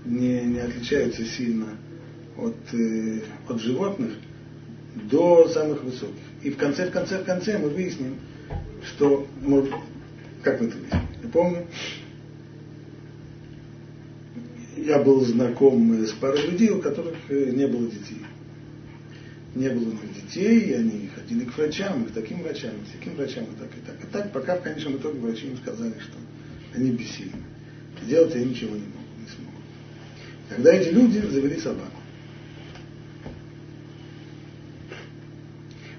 не, 0.06 0.42
не 0.42 0.60
отличаются 0.60 1.25
сильно 1.25 1.68
от, 2.38 2.56
э, 2.74 3.20
от 3.48 3.62
животных, 3.62 4.12
до 4.96 5.50
самых 5.50 5.84
высоких. 5.84 6.22
И 6.42 6.51
в 6.51 6.58
конце, 6.58 6.88
в 6.88 6.92
конце, 6.92 7.20
в 7.20 7.25
конце 7.25 7.58
мы 7.58 7.70
выясним, 7.70 8.15
что, 8.84 9.27
может, 9.42 9.72
как 10.42 10.62
мы 10.62 10.68
это 10.68 10.77
выясним? 10.77 11.01
Я 11.24 11.30
помню, 11.30 11.68
я 14.77 15.00
был 15.00 15.25
знаком 15.25 16.06
с 16.06 16.12
парой 16.13 16.50
людей, 16.50 16.70
у 16.70 16.82
которых 16.82 17.15
э, 17.30 17.51
не 17.51 17.68
было 17.68 17.88
детей 17.88 18.22
не 19.56 19.70
было 19.70 19.90
у 19.90 19.92
них 19.92 20.14
детей, 20.16 20.60
и 20.62 20.74
они 20.74 21.10
ходили 21.14 21.46
к 21.46 21.56
врачам, 21.56 22.04
и 22.04 22.08
к 22.08 22.12
таким 22.12 22.42
врачам, 22.42 22.72
и 22.72 22.90
к 22.90 22.98
таким 22.98 23.16
врачам, 23.16 23.44
и 23.44 23.60
так, 23.60 23.70
и 23.78 23.82
так, 23.86 24.04
и 24.04 24.08
так, 24.12 24.32
пока 24.32 24.56
в 24.56 24.64
конечном 24.64 24.98
итоге 24.98 25.20
врачи 25.20 25.48
им 25.48 25.58
сказали, 25.58 25.94
что 26.00 26.18
они 26.76 26.92
бессильны. 26.92 27.44
Делать 28.08 28.36
они 28.36 28.46
ничего 28.46 28.76
не 28.76 28.82
могут, 28.82 29.20
не 29.20 29.28
смогут. 29.28 29.62
Тогда 30.50 30.74
эти 30.74 30.90
люди 30.90 31.20
завели 31.20 31.60
собаку. 31.60 32.00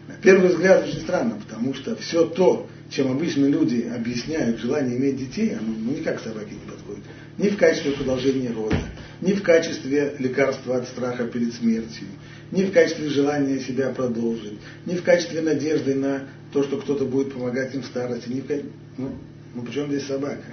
На 0.08 0.14
первый 0.14 0.50
взгляд 0.50 0.86
очень 0.86 1.00
странно, 1.00 1.40
потому 1.40 1.74
что 1.74 1.96
все 1.96 2.26
то, 2.26 2.68
чем 2.90 3.10
обычно 3.10 3.46
люди 3.46 3.90
объясняют 3.94 4.58
желание 4.58 4.98
иметь 4.98 5.16
детей, 5.16 5.54
оно 5.54 5.72
ну, 5.78 5.92
никак 5.92 6.20
собаке 6.20 6.54
не 6.54 6.70
подходит. 6.70 7.04
Ни 7.38 7.48
в 7.48 7.56
качестве 7.56 7.92
продолжения 7.92 8.50
рода, 8.50 8.78
ни 9.20 9.32
в 9.32 9.42
качестве 9.42 10.14
лекарства 10.18 10.76
от 10.76 10.88
страха 10.88 11.26
перед 11.26 11.54
смертью, 11.54 12.06
ни 12.50 12.64
в 12.64 12.72
качестве 12.72 13.08
желания 13.08 13.60
себя 13.60 13.90
продолжить, 13.90 14.58
ни 14.86 14.96
в 14.96 15.02
качестве 15.02 15.40
надежды 15.40 15.94
на 15.94 16.28
то, 16.52 16.62
что 16.62 16.78
кто-то 16.78 17.04
будет 17.04 17.32
помогать 17.32 17.74
им 17.74 17.82
в 17.82 17.86
старости, 17.86 18.28
ни 18.28 18.40
в 18.40 18.46
качестве... 18.46 18.70
Ну, 18.96 19.12
ну 19.54 19.62
почему 19.62 19.86
здесь 19.88 20.06
собака? 20.06 20.44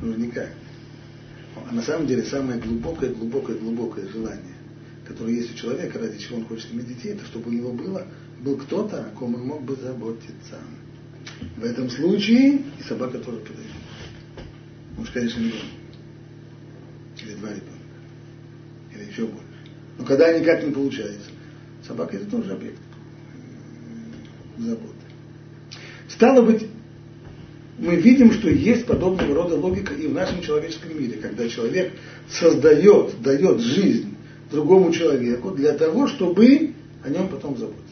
Ну, 0.00 0.14
никак. 0.14 0.50
А 1.68 1.74
на 1.74 1.82
самом 1.82 2.06
деле 2.06 2.24
самое 2.24 2.60
глубокое, 2.60 3.10
глубокое, 3.10 3.56
глубокое 3.56 4.08
желание, 4.08 4.54
которое 5.06 5.34
есть 5.34 5.54
у 5.54 5.56
человека, 5.56 5.98
ради 5.98 6.18
чего 6.18 6.38
он 6.38 6.46
хочет 6.46 6.72
иметь 6.72 6.88
детей, 6.88 7.12
это 7.12 7.24
чтобы 7.26 7.50
у 7.50 7.52
него 7.52 7.72
было 7.72 8.06
был 8.44 8.58
кто-то, 8.58 9.00
о 9.00 9.10
ком 9.10 9.34
он 9.34 9.46
мог 9.46 9.62
бы 9.62 9.74
заботиться. 9.76 10.58
В 11.56 11.64
этом 11.64 11.88
случае 11.88 12.58
и 12.78 12.82
собака 12.86 13.18
тоже 13.18 13.38
подойдет. 13.38 13.72
Муж, 14.98 15.10
конечно, 15.10 15.40
не. 15.40 15.52
Или 17.22 17.34
два 17.36 17.48
ребенка. 17.48 17.72
Или 18.94 19.10
еще 19.10 19.26
больше. 19.26 19.53
Но 19.98 20.04
когда 20.04 20.36
никак 20.36 20.64
не 20.64 20.72
получается, 20.72 21.30
собака 21.86 22.16
это 22.16 22.26
тоже 22.26 22.52
объект 22.52 22.78
заботы. 24.58 24.94
Стало 26.08 26.42
быть, 26.42 26.66
мы 27.78 27.96
видим, 27.96 28.32
что 28.32 28.48
есть 28.48 28.86
подобного 28.86 29.34
рода 29.34 29.56
логика 29.56 29.94
и 29.94 30.06
в 30.06 30.14
нашем 30.14 30.42
человеческом 30.42 30.98
мире, 30.98 31.18
когда 31.18 31.48
человек 31.48 31.92
создает, 32.28 33.20
дает 33.20 33.60
жизнь 33.60 34.14
другому 34.50 34.92
человеку 34.92 35.50
для 35.50 35.72
того, 35.72 36.06
чтобы 36.06 36.72
о 37.02 37.08
нем 37.08 37.28
потом 37.28 37.56
заботиться. 37.56 37.84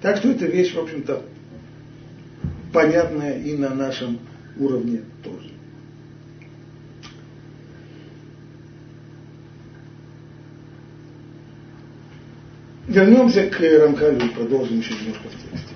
Так 0.00 0.16
что 0.18 0.30
эта 0.30 0.46
вещь, 0.46 0.74
в 0.74 0.78
общем-то, 0.78 1.22
понятная 2.72 3.38
и 3.38 3.56
на 3.56 3.74
нашем 3.74 4.18
уровне 4.58 5.02
тоже. 5.22 5.50
Вернемся 12.96 13.46
к 13.50 13.60
Рамхалю 13.60 14.24
и 14.24 14.28
продолжим 14.30 14.78
еще 14.78 14.94
немножко 14.94 15.28
в 15.28 15.32
тексте. 15.32 15.74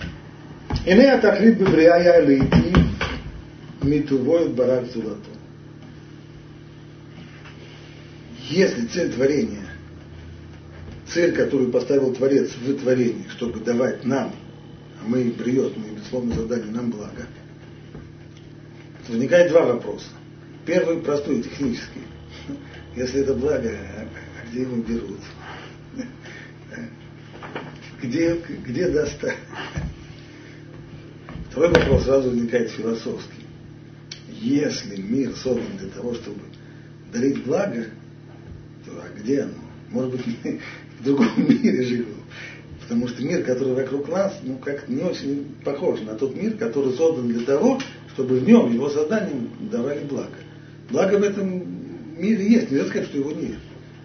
Ине 0.87 1.13
атахлит 1.13 1.59
бебрия 1.59 2.19
лейти 2.25 2.75
митувой 3.83 4.49
барак 4.49 4.87
зулато. 4.87 5.21
Если 8.49 8.87
цель 8.87 9.13
творения, 9.13 9.67
цель, 11.07 11.33
которую 11.33 11.71
поставил 11.71 12.15
Творец 12.15 12.55
в 12.57 12.79
творении, 12.79 13.27
чтобы 13.29 13.61
давать 13.61 14.03
нам, 14.07 14.35
а 15.03 15.07
мы 15.07 15.25
бриет, 15.25 15.77
мы 15.77 15.95
безусловно 15.97 16.35
задали 16.37 16.71
нам 16.71 16.91
благо, 16.91 17.27
то 19.07 19.13
возникает 19.13 19.51
два 19.51 19.67
вопроса. 19.67 20.09
Первый 20.65 21.03
простой, 21.03 21.43
технический. 21.43 22.01
Если 22.97 23.21
это 23.21 23.35
благо, 23.35 23.69
а 23.69 24.51
где 24.51 24.63
его 24.63 24.77
берут? 24.77 25.21
Где, 28.03 28.39
где 28.67 28.89
достать? 28.89 29.37
Второй 31.51 31.71
вопрос 31.71 32.05
сразу 32.05 32.31
возникает 32.31 32.71
философский. 32.71 33.45
Если 34.29 35.01
мир 35.01 35.35
создан 35.35 35.77
для 35.79 35.89
того, 35.89 36.15
чтобы 36.15 36.41
дарить 37.13 37.45
благо, 37.45 37.87
то 38.87 38.93
а 38.93 39.19
где 39.19 39.43
оно? 39.43 39.55
Может 39.91 40.13
быть, 40.13 40.27
мы 40.27 40.61
в 41.01 41.05
другом 41.05 41.29
мире 41.37 41.83
живем. 41.83 42.07
Потому 42.81 43.09
что 43.09 43.23
мир, 43.23 43.45
который 43.45 43.75
вокруг 43.75 44.09
нас, 44.09 44.39
ну, 44.43 44.57
как 44.59 44.89
не 44.89 45.03
очень 45.03 45.55
похож 45.65 46.01
на 46.01 46.15
тот 46.15 46.35
мир, 46.35 46.55
который 46.55 46.93
создан 46.95 47.29
для 47.29 47.45
того, 47.45 47.81
чтобы 48.15 48.39
в 48.39 48.45
нем, 48.47 48.73
его 48.73 48.89
созданием 48.89 49.51
давали 49.71 50.05
благо. 50.05 50.37
Благо 50.91 51.19
в 51.19 51.23
этом 51.23 52.21
мире 52.21 52.49
есть, 52.49 52.71
нельзя 52.71 52.87
сказать, 52.87 53.09
что 53.09 53.19
его 53.19 53.33
нет. 53.33 53.59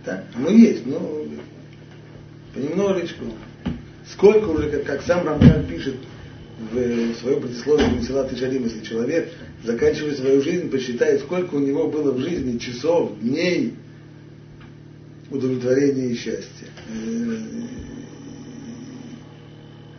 Так? 0.04 0.26
Оно 0.36 0.50
есть, 0.50 0.86
но 0.86 1.26
понемножечку. 2.54 3.26
Сколько 4.12 4.50
уже, 4.50 4.70
как, 4.70 4.84
как 4.84 5.02
сам 5.02 5.26
Рамхан 5.26 5.66
пишет 5.66 5.96
в 6.72 7.16
своем 7.16 7.42
предисловии 7.42 7.98
Месилат 7.98 8.32
и 8.32 8.36
Шарим, 8.36 8.64
если 8.64 8.84
человек, 8.84 9.32
заканчивая 9.64 10.14
свою 10.14 10.42
жизнь, 10.42 10.70
посчитает, 10.70 11.22
сколько 11.22 11.56
у 11.56 11.60
него 11.60 11.90
было 11.90 12.12
в 12.12 12.20
жизни 12.20 12.58
часов, 12.58 13.20
дней 13.20 13.74
удовлетворения 15.32 16.08
и 16.12 16.16
счастья. 16.16 16.68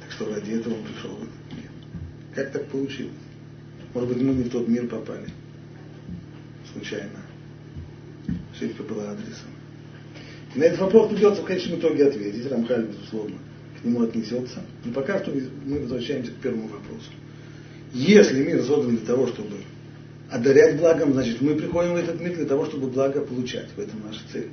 Так 0.00 0.12
что 0.12 0.32
ради 0.32 0.52
этого 0.52 0.74
он 0.74 0.82
пришел 0.84 1.10
в 1.10 1.22
этот 1.22 1.58
мир. 1.58 1.70
Как 2.34 2.52
так 2.52 2.66
получилось? 2.68 3.12
Может 3.92 4.08
быть, 4.08 4.22
мы 4.22 4.34
не 4.34 4.44
в 4.44 4.50
тот 4.50 4.68
мир 4.68 4.86
попали. 4.86 5.26
Случайно. 6.72 7.22
Ошибка 8.54 8.82
была 8.82 9.10
адресом. 9.10 9.50
На 10.54 10.64
этот 10.64 10.80
вопрос 10.80 11.10
придется 11.10 11.42
в 11.42 11.44
конечном 11.44 11.80
итоге 11.80 12.06
ответить. 12.06 12.50
Рамхаль, 12.50 12.86
безусловно, 12.86 13.36
к 13.80 13.84
нему 13.84 14.02
отнесется. 14.02 14.62
Но 14.84 14.92
пока 14.92 15.18
что 15.18 15.32
мы 15.64 15.80
возвращаемся 15.80 16.32
к 16.32 16.36
первому 16.36 16.68
вопросу. 16.68 17.10
Если 17.92 18.42
мир 18.42 18.62
создан 18.62 18.96
для 18.96 19.06
того, 19.06 19.26
чтобы 19.28 19.56
одарять 20.30 20.78
благом, 20.78 21.12
значит, 21.12 21.40
мы 21.40 21.54
приходим 21.54 21.94
в 21.94 21.96
этот 21.96 22.20
мир 22.20 22.34
для 22.34 22.46
того, 22.46 22.66
чтобы 22.66 22.88
благо 22.88 23.20
получать. 23.20 23.68
В 23.76 23.80
этом 23.80 24.02
наша 24.04 24.20
цель. 24.32 24.50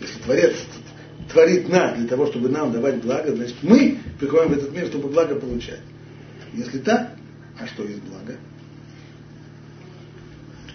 Если 0.00 0.18
Творец 0.20 0.54
творит 1.32 1.68
нас 1.68 1.98
для 1.98 2.06
того, 2.06 2.26
чтобы 2.26 2.48
нам 2.48 2.72
давать 2.72 3.02
благо, 3.02 3.34
значит, 3.34 3.56
мы 3.62 3.98
приходим 4.20 4.50
в 4.50 4.58
этот 4.58 4.72
мир, 4.72 4.86
чтобы 4.86 5.08
благо 5.08 5.34
получать. 5.34 5.80
Если 6.52 6.78
так, 6.78 7.16
а 7.58 7.66
что 7.66 7.84
есть 7.84 8.02
благо? 8.02 8.36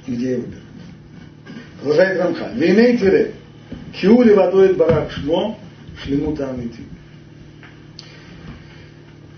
Где 0.07 0.31
я 0.31 0.37
выберу? 0.37 0.61
Продолжает 1.79 2.19
Рамхан. 2.19 2.57
Вейней 2.57 2.97
тире. 2.97 3.33
Киули 3.93 4.33
водой 4.33 4.73
барак 4.73 5.11
шмо 5.11 5.59
шлемута 6.03 6.49
Амити. 6.49 6.83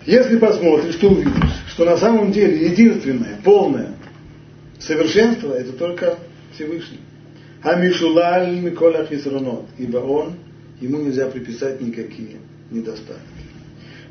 Если 0.05 0.37
посмотришь, 0.37 0.95
ты 0.95 1.07
увидишь, 1.07 1.63
что 1.69 1.85
на 1.85 1.97
самом 1.97 2.31
деле 2.31 2.69
единственное, 2.69 3.39
полное 3.43 3.93
совершенство– 4.79 5.53
это 5.53 5.73
только 5.73 6.17
Всевышний. 6.55 6.99
Амишулаль 7.61 8.59
Миколя 8.59 9.05
Хисранот, 9.05 9.67
ибо 9.77 9.97
он, 9.97 10.33
ему 10.79 10.97
нельзя 10.97 11.27
приписать 11.27 11.79
никакие 11.81 12.37
недостатки. 12.71 13.21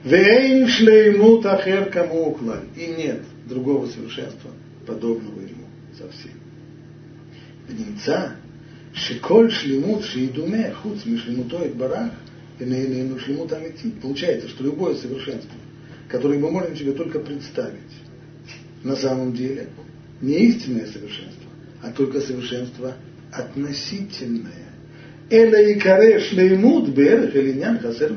Вейн 0.04 0.68
шлеймут 0.68 1.44
ахер 1.44 1.90
кому 1.90 2.38
И 2.76 2.86
нет 2.86 3.22
другого 3.46 3.86
совершенства, 3.86 4.50
подобного 4.86 5.40
ему 5.40 5.66
совсем. 5.98 6.32
В 7.68 7.74
Нельзя. 7.74 8.36
Шиколь 8.94 9.50
шлемут 9.50 10.04
шиидуме 10.04 10.72
хуц 10.82 11.04
мишлемутой 11.04 11.70
барах– 11.70 12.12
шлемут 13.18 13.52
аметит. 13.52 14.00
Получается, 14.00 14.48
что 14.48 14.64
любое 14.64 14.94
совершенство, 14.94 15.58
которое 16.08 16.38
мы 16.38 16.50
можем 16.50 16.76
себе 16.76 16.92
только 16.92 17.18
представить, 17.18 17.80
на 18.82 18.96
самом 18.96 19.32
деле 19.32 19.68
не 20.20 20.34
истинное 20.46 20.86
совершенство, 20.86 21.50
а 21.82 21.90
только 21.90 22.20
совершенство 22.20 22.94
относительное. 23.32 24.70
Эля 25.30 25.70
и 25.70 25.78
каре 25.78 26.18
шлеймут 26.20 26.88
берех 26.88 27.34
или 27.36 27.52
нян 27.52 27.78
хасер 27.78 28.12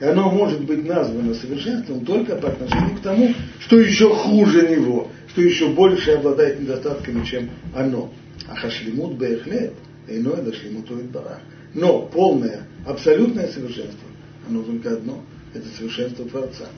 И 0.00 0.04
оно 0.04 0.30
может 0.30 0.64
быть 0.64 0.86
названо 0.86 1.34
совершенством 1.34 2.04
только 2.04 2.36
по 2.36 2.48
отношению 2.48 2.96
к 2.96 3.00
тому, 3.00 3.34
что 3.58 3.80
еще 3.80 4.08
хуже 4.14 4.68
него, 4.68 5.10
что 5.28 5.42
еще 5.42 5.68
больше 5.70 6.12
обладает 6.12 6.60
недостатками, 6.60 7.24
чем 7.24 7.50
оно. 7.74 8.12
А 8.48 8.54
хашлимут 8.54 9.18
бехлет, 9.18 9.72
иное 10.08 10.36
это 10.36 10.54
шлимут 10.54 10.88
барах. 11.10 11.40
Но 11.74 12.02
полное, 12.02 12.62
абсолютное 12.86 13.48
совершенство, 13.48 14.08
оно 14.48 14.62
только 14.62 14.92
одно, 14.92 15.22
это 15.52 15.66
совершенство 15.76 16.24
Творца. 16.24 16.68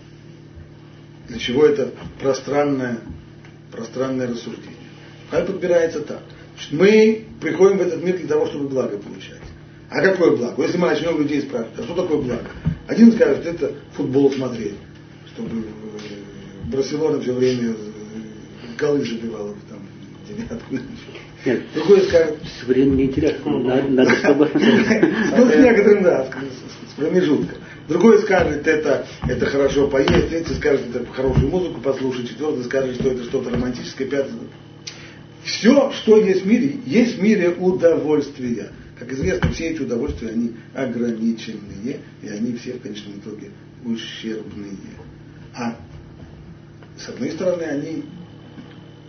Для 1.28 1.38
чего 1.38 1.66
это 1.66 1.92
пространное, 2.18 3.00
пространное 3.70 4.26
рассуждение? 4.28 4.76
Хай 5.30 5.44
подбирается 5.44 6.00
так. 6.00 6.22
Мы 6.72 7.26
приходим 7.40 7.78
в 7.78 7.82
этот 7.82 8.02
мир 8.02 8.16
для 8.16 8.26
того, 8.26 8.46
чтобы 8.46 8.68
благо 8.68 8.96
получать. 8.98 9.42
А 9.90 10.00
какое 10.00 10.36
благо? 10.36 10.62
Если 10.62 10.78
мы 10.78 10.88
начнем 10.88 11.18
людей 11.18 11.42
спрашивать, 11.42 11.78
а 11.78 11.82
что 11.82 11.94
такое 11.94 12.18
благо? 12.18 12.50
Один 12.86 13.12
скажет, 13.12 13.46
это 13.46 13.74
футбол 13.92 14.32
смотреть, 14.32 14.74
чтобы 15.34 15.64
Барселона 16.72 17.20
все 17.20 17.32
время 17.32 17.74
голы 18.78 19.04
забивала 19.04 19.54
там 19.68 19.80
девятку. 20.26 20.78
Нет, 21.48 21.62
другой 21.74 22.02
скажет... 22.02 22.36
Время 22.66 23.04
интересно, 23.04 23.58
надо, 23.58 23.88
надо 23.88 24.14
чтобы... 24.16 24.50
Ну, 24.52 25.48
с 25.48 25.56
некоторым, 25.56 26.02
да, 26.02 26.26
с 26.26 26.94
промежутком. 26.94 27.56
Другой 27.88 28.18
скажет, 28.20 28.66
это, 28.66 29.06
это 29.26 29.46
хорошо 29.46 29.88
поесть, 29.88 30.28
третий 30.28 30.52
скажет, 30.52 30.94
это 30.94 31.06
хорошую 31.10 31.48
музыку 31.48 31.80
послушать, 31.80 32.28
четвертый 32.28 32.64
скажет, 32.64 32.96
что 32.96 33.12
это 33.12 33.24
что-то 33.24 33.48
романтическое, 33.48 34.06
пятый. 34.06 34.32
Все, 35.42 35.90
что 35.92 36.18
есть 36.18 36.42
в 36.42 36.46
мире, 36.46 36.76
есть 36.84 37.16
в 37.16 37.22
мире 37.22 37.48
удовольствия. 37.48 38.68
Как 38.98 39.10
известно, 39.12 39.50
все 39.50 39.68
эти 39.68 39.80
удовольствия, 39.80 40.28
они 40.28 40.52
ограниченные, 40.74 42.00
и 42.22 42.28
они 42.28 42.56
все 42.56 42.72
в 42.74 42.82
конечном 42.82 43.20
итоге 43.20 43.52
ущербные. 43.86 44.76
А 45.54 45.76
с 46.98 47.08
одной 47.08 47.30
стороны, 47.30 47.62
они 47.62 48.02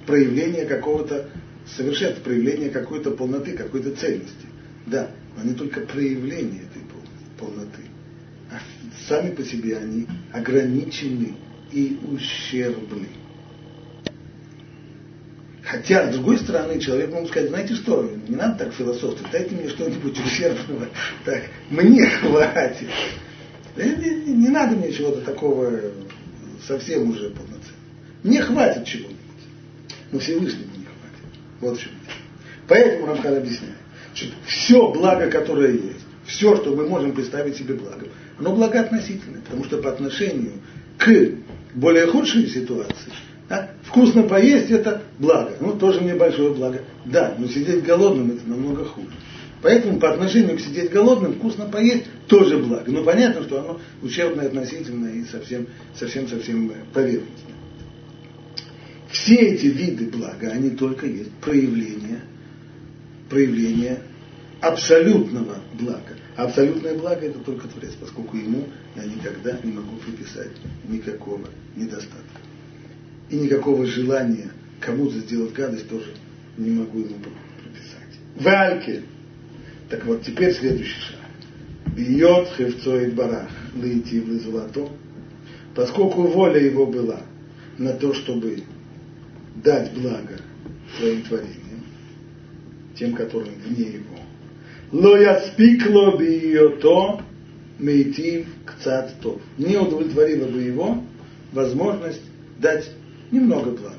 проявление 0.06 0.65
какого-то 0.65 1.28
совершенства, 1.76 2.24
проявление 2.24 2.70
какой-то 2.70 3.12
полноты, 3.12 3.54
какой-то 3.54 3.96
цельности. 3.96 4.48
Да, 4.86 5.12
но 5.36 5.44
они 5.44 5.54
только 5.54 5.82
проявление 5.82 6.62
этой 6.64 6.84
полноты. 7.38 7.84
А 8.52 8.60
сами 9.08 9.32
по 9.34 9.44
себе 9.44 9.78
они 9.78 10.08
ограничены 10.34 11.36
и 11.72 12.00
ущербны. 12.12 13.08
Хотя, 15.64 16.12
с 16.12 16.16
другой 16.16 16.40
стороны, 16.40 16.80
человек 16.80 17.12
может 17.12 17.30
сказать, 17.30 17.50
знаете 17.50 17.76
что, 17.76 18.12
не 18.28 18.36
надо 18.36 18.66
так 18.66 18.74
философствовать, 18.74 19.32
дайте 19.32 19.54
мне 19.56 19.70
что-нибудь 19.70 20.20
ущербного, 20.20 20.88
так, 21.26 21.44
мне 21.70 22.08
хватит. 22.08 22.90
Не, 23.78 24.34
не, 24.34 24.50
надо 24.50 24.76
мне 24.76 24.92
чего-то 24.92 25.22
такого 25.22 25.80
совсем 26.68 27.12
уже 27.12 27.30
полноценного. 27.30 27.78
Мне 28.24 28.42
хватит 28.42 28.86
чего-нибудь. 28.86 29.16
Но 30.12 30.20
хватит. 30.20 30.69
Вот 31.62 31.78
в 31.78 31.82
чем. 31.82 31.91
Поэтому 32.67 33.08
Рамхан 33.08 33.38
объясняет, 33.38 33.76
что 34.13 34.28
все 34.45 34.91
благо, 34.91 35.30
которое 35.30 35.74
есть, 35.74 36.06
все, 36.26 36.56
что 36.56 36.76
мы 36.76 36.88
можем 36.88 37.13
представить 37.13 37.58
себе 37.58 37.74
благом, 37.74 38.10
оно 38.38 38.56
благо 38.56 38.80
относительное, 38.80 39.41
потому 39.41 39.65
что 39.65 39.78
по 39.80 39.89
отношению 39.89 40.54
к 40.98 41.10
более 41.74 42.08
худшей 42.08 42.48
ситуации, 42.48 43.12
да, 43.50 43.72
вкусно 43.84 44.24
поесть 44.24 44.69
это 44.69 45.02
благо, 45.17 45.56
ну 45.60 45.74
тоже 45.74 46.02
мне 46.02 46.13
большое 46.13 46.54
благо. 46.54 46.82
Да, 47.06 47.34
но 47.38 47.48
сидеть 47.48 47.84
голодным 47.84 48.32
это 48.32 48.48
намного 48.48 48.86
хуже. 48.86 49.10
Поэтому 49.62 50.00
по 50.00 50.12
отношению 50.12 50.58
к 50.58 50.62
сидеть 50.62 50.91
голодным 50.91 51.34
вкусно 51.34 51.65
поесть 51.65 52.06
тоже 52.28 52.58
благо. 52.58 52.89
Но 52.89 53.04
понятно, 53.04 53.43
что 53.43 53.60
оно 53.60 53.82
ущербное 54.02 54.48
относительно 54.48 55.08
и 55.08 55.24
совсем, 55.26 55.67
совсем, 55.95 56.28
совсем 56.28 56.72
поверхностное. 56.93 57.56
Все 59.12 59.36
эти 59.36 59.65
виды 59.65 60.06
блага, 60.06 60.50
они 60.52 60.72
только 60.72 61.08
есть 61.08 61.32
проявление, 61.41 62.22
проявление 63.30 64.02
абсолютного 64.62 65.58
блага. 65.74 66.15
А 66.36 66.43
абсолютное 66.43 66.95
благо 66.95 67.26
это 67.26 67.39
только 67.39 67.67
Творец, 67.67 67.93
поскольку 68.00 68.38
ему 68.38 68.67
я 68.95 69.04
никогда 69.04 69.60
не 69.63 69.72
могу 69.72 69.98
приписать 69.98 70.52
никакого 70.88 71.50
недостатка. 71.76 72.39
И 73.30 73.36
никакого 73.36 73.86
желания 73.86 74.52
кому-то 74.80 75.19
сделать 75.19 75.54
гадость 75.54 75.89
тоже 75.89 76.13
не 76.58 76.72
могу 76.72 77.00
ему 77.00 77.15
приписать. 77.63 78.19
Вальке. 78.36 79.04
Так 79.89 80.06
вот, 80.06 80.24
теперь 80.24 80.54
следующий 80.54 81.00
шаг. 81.00 81.19
Бьет 81.95 82.48
хевцоид 82.56 83.15
барах, 83.15 83.50
лейти 83.76 84.19
в 84.19 84.32
золото, 84.41 84.88
поскольку 85.76 86.24
воля 86.24 86.63
его 86.63 86.86
была 86.86 87.22
на 87.78 87.93
то, 87.93 88.13
чтобы 88.13 88.63
дать 89.56 89.92
благо 89.94 90.38
своим 90.98 91.22
творениям, 91.24 91.84
тем, 92.98 93.14
которым 93.14 93.54
вне 93.66 93.88
его. 93.88 94.20
Ло 94.92 95.18
яспикло 95.18 96.12
бы 96.12 96.26
ее 96.26 96.70
то, 96.82 97.22
мейтив 97.78 98.48
кцат 98.66 99.14
тов. 99.22 99.42
Не 99.58 99.78
удовлетворила 99.78 100.48
бы 100.48 100.62
его 100.62 101.04
возможность 101.52 102.22
дать 102.60 102.90
немного 103.32 103.72
блага. 103.72 103.96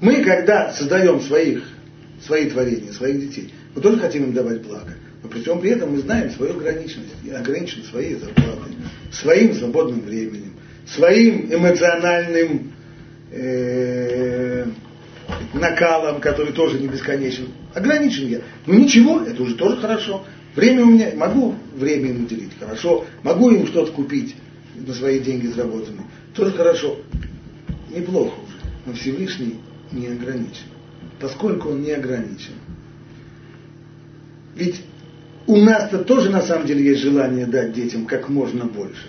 Мы, 0.00 0.22
когда 0.24 0.72
создаем 0.72 1.20
своих, 1.20 1.64
свои 2.24 2.48
творения, 2.50 2.92
своих 2.92 3.20
детей, 3.20 3.52
мы 3.74 3.82
тоже 3.82 3.98
хотим 3.98 4.24
им 4.24 4.32
давать 4.32 4.62
благо. 4.62 4.94
Но 5.22 5.28
при 5.28 5.40
всем 5.40 5.60
при 5.60 5.70
этом 5.70 5.92
мы 5.92 5.98
знаем 5.98 6.30
свою 6.30 6.56
ограниченность, 6.56 7.12
ограниченность 7.32 7.90
своей 7.90 8.16
зарплатой, 8.16 8.74
своим 9.12 9.54
свободным 9.54 10.00
временем, 10.00 10.54
своим 10.86 11.52
эмоциональным 11.52 12.71
э, 13.32 14.66
накалом, 15.54 16.20
который 16.20 16.52
тоже 16.52 16.78
не 16.78 16.88
бесконечен. 16.88 17.48
Ограничен 17.74 18.28
я. 18.28 18.40
Ну 18.66 18.74
ничего, 18.74 19.20
это 19.20 19.42
уже 19.42 19.54
тоже 19.54 19.78
хорошо. 19.78 20.24
Время 20.54 20.82
у 20.82 20.90
меня, 20.90 21.12
могу 21.16 21.54
время 21.74 22.10
им 22.10 22.24
уделить, 22.24 22.52
хорошо. 22.58 23.06
Могу 23.22 23.50
им 23.50 23.66
что-то 23.66 23.92
купить 23.92 24.36
на 24.74 24.92
свои 24.92 25.18
деньги 25.20 25.46
заработанные, 25.46 26.06
тоже 26.34 26.52
хорошо. 26.52 26.98
Неплохо 27.90 28.34
уже. 28.40 28.56
Но 28.86 28.92
Всевышний 28.94 29.58
не 29.90 30.08
ограничен. 30.08 30.66
Поскольку 31.20 31.70
он 31.70 31.82
не 31.82 31.92
ограничен. 31.92 32.52
Ведь 34.54 34.82
у 35.46 35.56
нас-то 35.56 36.04
тоже 36.04 36.30
на 36.30 36.42
самом 36.42 36.66
деле 36.66 36.84
есть 36.84 37.00
желание 37.00 37.46
дать 37.46 37.72
детям 37.72 38.06
как 38.06 38.28
можно 38.28 38.64
больше 38.66 39.08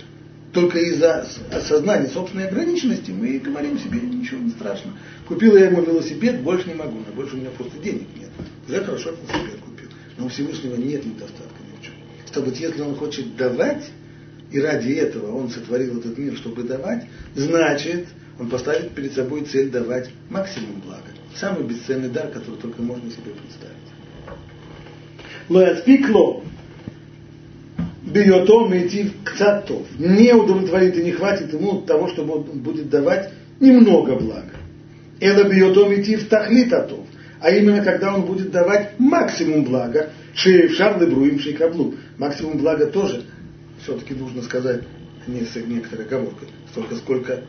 только 0.53 0.77
из-за 0.77 1.27
осознания 1.51 2.07
собственной 2.07 2.47
ограниченности 2.47 3.09
мы 3.09 3.39
говорим 3.39 3.79
себе, 3.79 3.99
ничего 3.99 4.39
не 4.39 4.51
страшно. 4.51 4.93
Купил 5.27 5.57
я 5.57 5.65
ему 5.65 5.81
велосипед, 5.81 6.41
больше 6.41 6.69
не 6.69 6.75
могу, 6.75 6.99
но 6.99 7.11
больше 7.13 7.35
у 7.35 7.39
меня 7.39 7.49
просто 7.49 7.79
денег 7.79 8.07
нет. 8.15 8.29
Уже 8.67 8.83
хорошо 8.83 9.09
велосипед 9.09 9.59
купил. 9.61 9.89
Но 10.17 10.27
у 10.27 10.29
Всевышнего 10.29 10.75
нет 10.75 11.03
недостатка 11.03 11.55
ни 11.71 11.81
в 11.81 11.83
чем. 11.83 11.93
Стало 12.27 12.45
быть, 12.45 12.59
если 12.59 12.81
он 12.81 12.95
хочет 12.95 13.35
давать, 13.35 13.89
и 14.51 14.59
ради 14.61 14.91
этого 14.91 15.35
он 15.35 15.49
сотворил 15.49 15.97
этот 15.99 16.17
мир, 16.19 16.35
чтобы 16.35 16.63
давать, 16.63 17.07
значит, 17.35 18.07
он 18.39 18.49
поставит 18.49 18.91
перед 18.91 19.13
собой 19.13 19.45
цель 19.45 19.71
давать 19.71 20.11
максимум 20.29 20.81
блага. 20.81 21.09
Самый 21.35 21.63
бесценный 21.63 22.09
дар, 22.09 22.27
который 22.27 22.57
только 22.57 22.83
можно 22.83 23.09
себе 23.09 23.31
представить. 23.31 23.73
Лояцпикло 25.49 26.43
Биотом 28.13 28.77
идти 28.77 29.11
к 29.23 29.35
цатов. 29.37 29.87
Не 29.97 30.33
удовлетворит 30.33 30.95
и 30.97 31.03
не 31.03 31.11
хватит 31.11 31.51
ему 31.51 31.81
того, 31.81 32.07
чтобы 32.09 32.35
он 32.35 32.43
будет 32.59 32.89
давать 32.89 33.31
немного 33.59 34.15
блага. 34.15 34.51
Это 35.19 35.49
биотом 35.49 35.93
идти 35.95 36.15
в 36.17 36.27
тахлитатов. 36.27 36.99
А 37.41 37.49
именно, 37.49 37.83
когда 37.83 38.13
он 38.13 38.25
будет 38.25 38.51
давать 38.51 38.99
максимум 38.99 39.63
блага, 39.63 40.11
шеев 40.35 40.75
шарлы 40.75 41.07
бруим 41.07 41.39
шейкаблу. 41.39 41.95
Максимум 42.17 42.59
блага 42.59 42.85
тоже, 42.85 43.23
все-таки 43.81 44.13
нужно 44.13 44.43
сказать, 44.43 44.83
не 45.25 45.41
с 45.41 45.55
некоторой 45.55 46.05
оговоркой, 46.05 46.49
столько, 46.71 46.95
сколько 46.97 47.41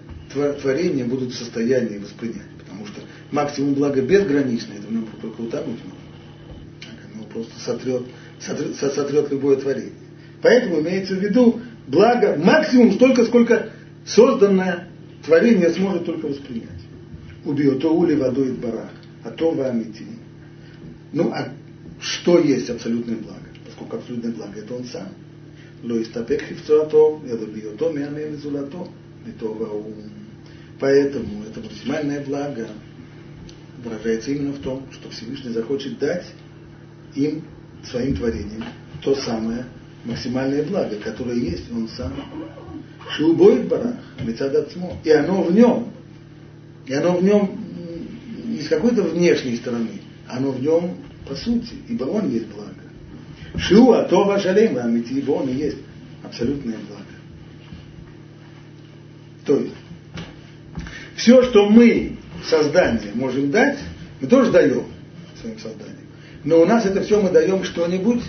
творения 0.62 1.04
будут 1.04 1.32
в 1.32 1.36
состоянии 1.36 1.98
воспринять. 1.98 2.48
Потому 2.58 2.86
что 2.86 3.02
максимум 3.30 3.74
блага 3.74 4.00
безграничный, 4.00 4.76
это 4.78 4.86
в 4.86 4.92
нем 4.92 5.08
только 5.20 5.42
утонуть 5.42 5.80
можно. 5.84 6.04
Оно 7.14 7.24
просто 7.32 7.60
сотрет, 7.60 8.02
сотрет, 8.40 8.76
сотрет 8.76 9.30
любое 9.30 9.56
творение. 9.56 10.03
Поэтому 10.44 10.82
имеется 10.82 11.14
в 11.14 11.20
виду 11.20 11.62
благо 11.88 12.36
максимум 12.36 12.92
столько, 12.92 13.24
сколько 13.24 13.70
созданное 14.04 14.88
творение 15.24 15.70
сможет 15.70 16.04
только 16.04 16.26
воспринять. 16.26 16.68
Убью 17.46 17.78
то 17.78 17.96
ули 17.96 18.14
водой 18.14 18.52
барах, 18.52 18.90
а 19.24 19.30
то 19.30 19.52
вамити. 19.52 20.04
Ну, 21.14 21.30
а 21.32 21.48
что 21.98 22.38
есть 22.38 22.68
абсолютное 22.68 23.16
благо? 23.16 23.40
Поскольку 23.64 23.96
абсолютное 23.96 24.32
благо 24.32 24.60
это 24.60 24.74
он 24.74 24.84
сам. 24.84 25.08
Ло 25.82 26.02
истапек 26.02 26.42
хивцуато, 26.42 27.20
это 27.26 27.46
биото 27.46 27.90
миамем 27.90 28.36
зулато, 28.36 28.86
Поэтому 30.78 31.44
это 31.48 31.60
максимальное 31.60 32.22
благо 32.22 32.68
выражается 33.82 34.30
именно 34.30 34.52
в 34.52 34.58
том, 34.58 34.82
что 34.92 35.08
Всевышний 35.08 35.52
захочет 35.52 35.98
дать 35.98 36.26
им, 37.14 37.44
своим 37.82 38.14
творениям, 38.14 38.64
то 39.02 39.14
самое, 39.14 39.64
максимальное 40.04 40.62
благо, 40.62 40.96
которое 40.96 41.36
есть 41.36 41.70
он 41.72 41.88
сам. 41.88 42.12
Шубой 43.10 43.62
барах, 43.62 43.96
мецадацмо. 44.22 44.98
И 45.04 45.10
оно 45.10 45.42
в 45.42 45.54
нем. 45.54 45.92
И 46.86 46.94
оно 46.94 47.16
в 47.16 47.24
нем 47.24 47.58
не 48.44 48.60
с 48.60 48.68
какой-то 48.68 49.02
внешней 49.02 49.56
стороны. 49.56 50.00
Оно 50.28 50.52
в 50.52 50.60
нем 50.60 50.96
по 51.28 51.34
сути, 51.34 51.74
ибо 51.88 52.04
он 52.04 52.30
есть 52.30 52.46
благо. 52.46 52.70
Шуа, 53.56 54.04
то 54.04 54.24
вашалем, 54.24 54.78
амити, 54.78 55.14
ибо 55.14 55.32
он 55.32 55.48
и 55.48 55.54
есть 55.54 55.78
абсолютное 56.22 56.76
благо. 56.88 57.02
То 59.46 59.56
есть, 59.58 59.74
все, 61.16 61.42
что 61.44 61.68
мы, 61.68 62.16
создание, 62.44 63.12
можем 63.14 63.50
дать, 63.50 63.78
мы 64.20 64.28
тоже 64.28 64.50
даем 64.50 64.84
своим 65.40 65.58
созданием. 65.58 65.96
Но 66.42 66.60
у 66.60 66.66
нас 66.66 66.84
это 66.84 67.02
все 67.02 67.20
мы 67.20 67.30
даем 67.30 67.64
что-нибудь 67.64 68.22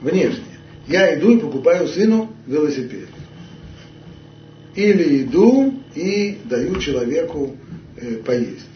внешнее 0.00 0.53
я 0.86 1.18
иду 1.18 1.36
и 1.36 1.40
покупаю 1.40 1.88
сыну 1.88 2.34
велосипед. 2.46 3.08
Или 4.74 5.22
иду 5.22 5.74
и 5.94 6.38
даю 6.44 6.78
человеку 6.80 7.56
э, 7.96 8.16
поесть. 8.16 8.66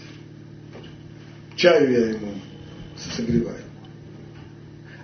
Чаю 1.56 1.90
я 1.90 2.10
ему 2.10 2.34
согреваю. 2.96 3.64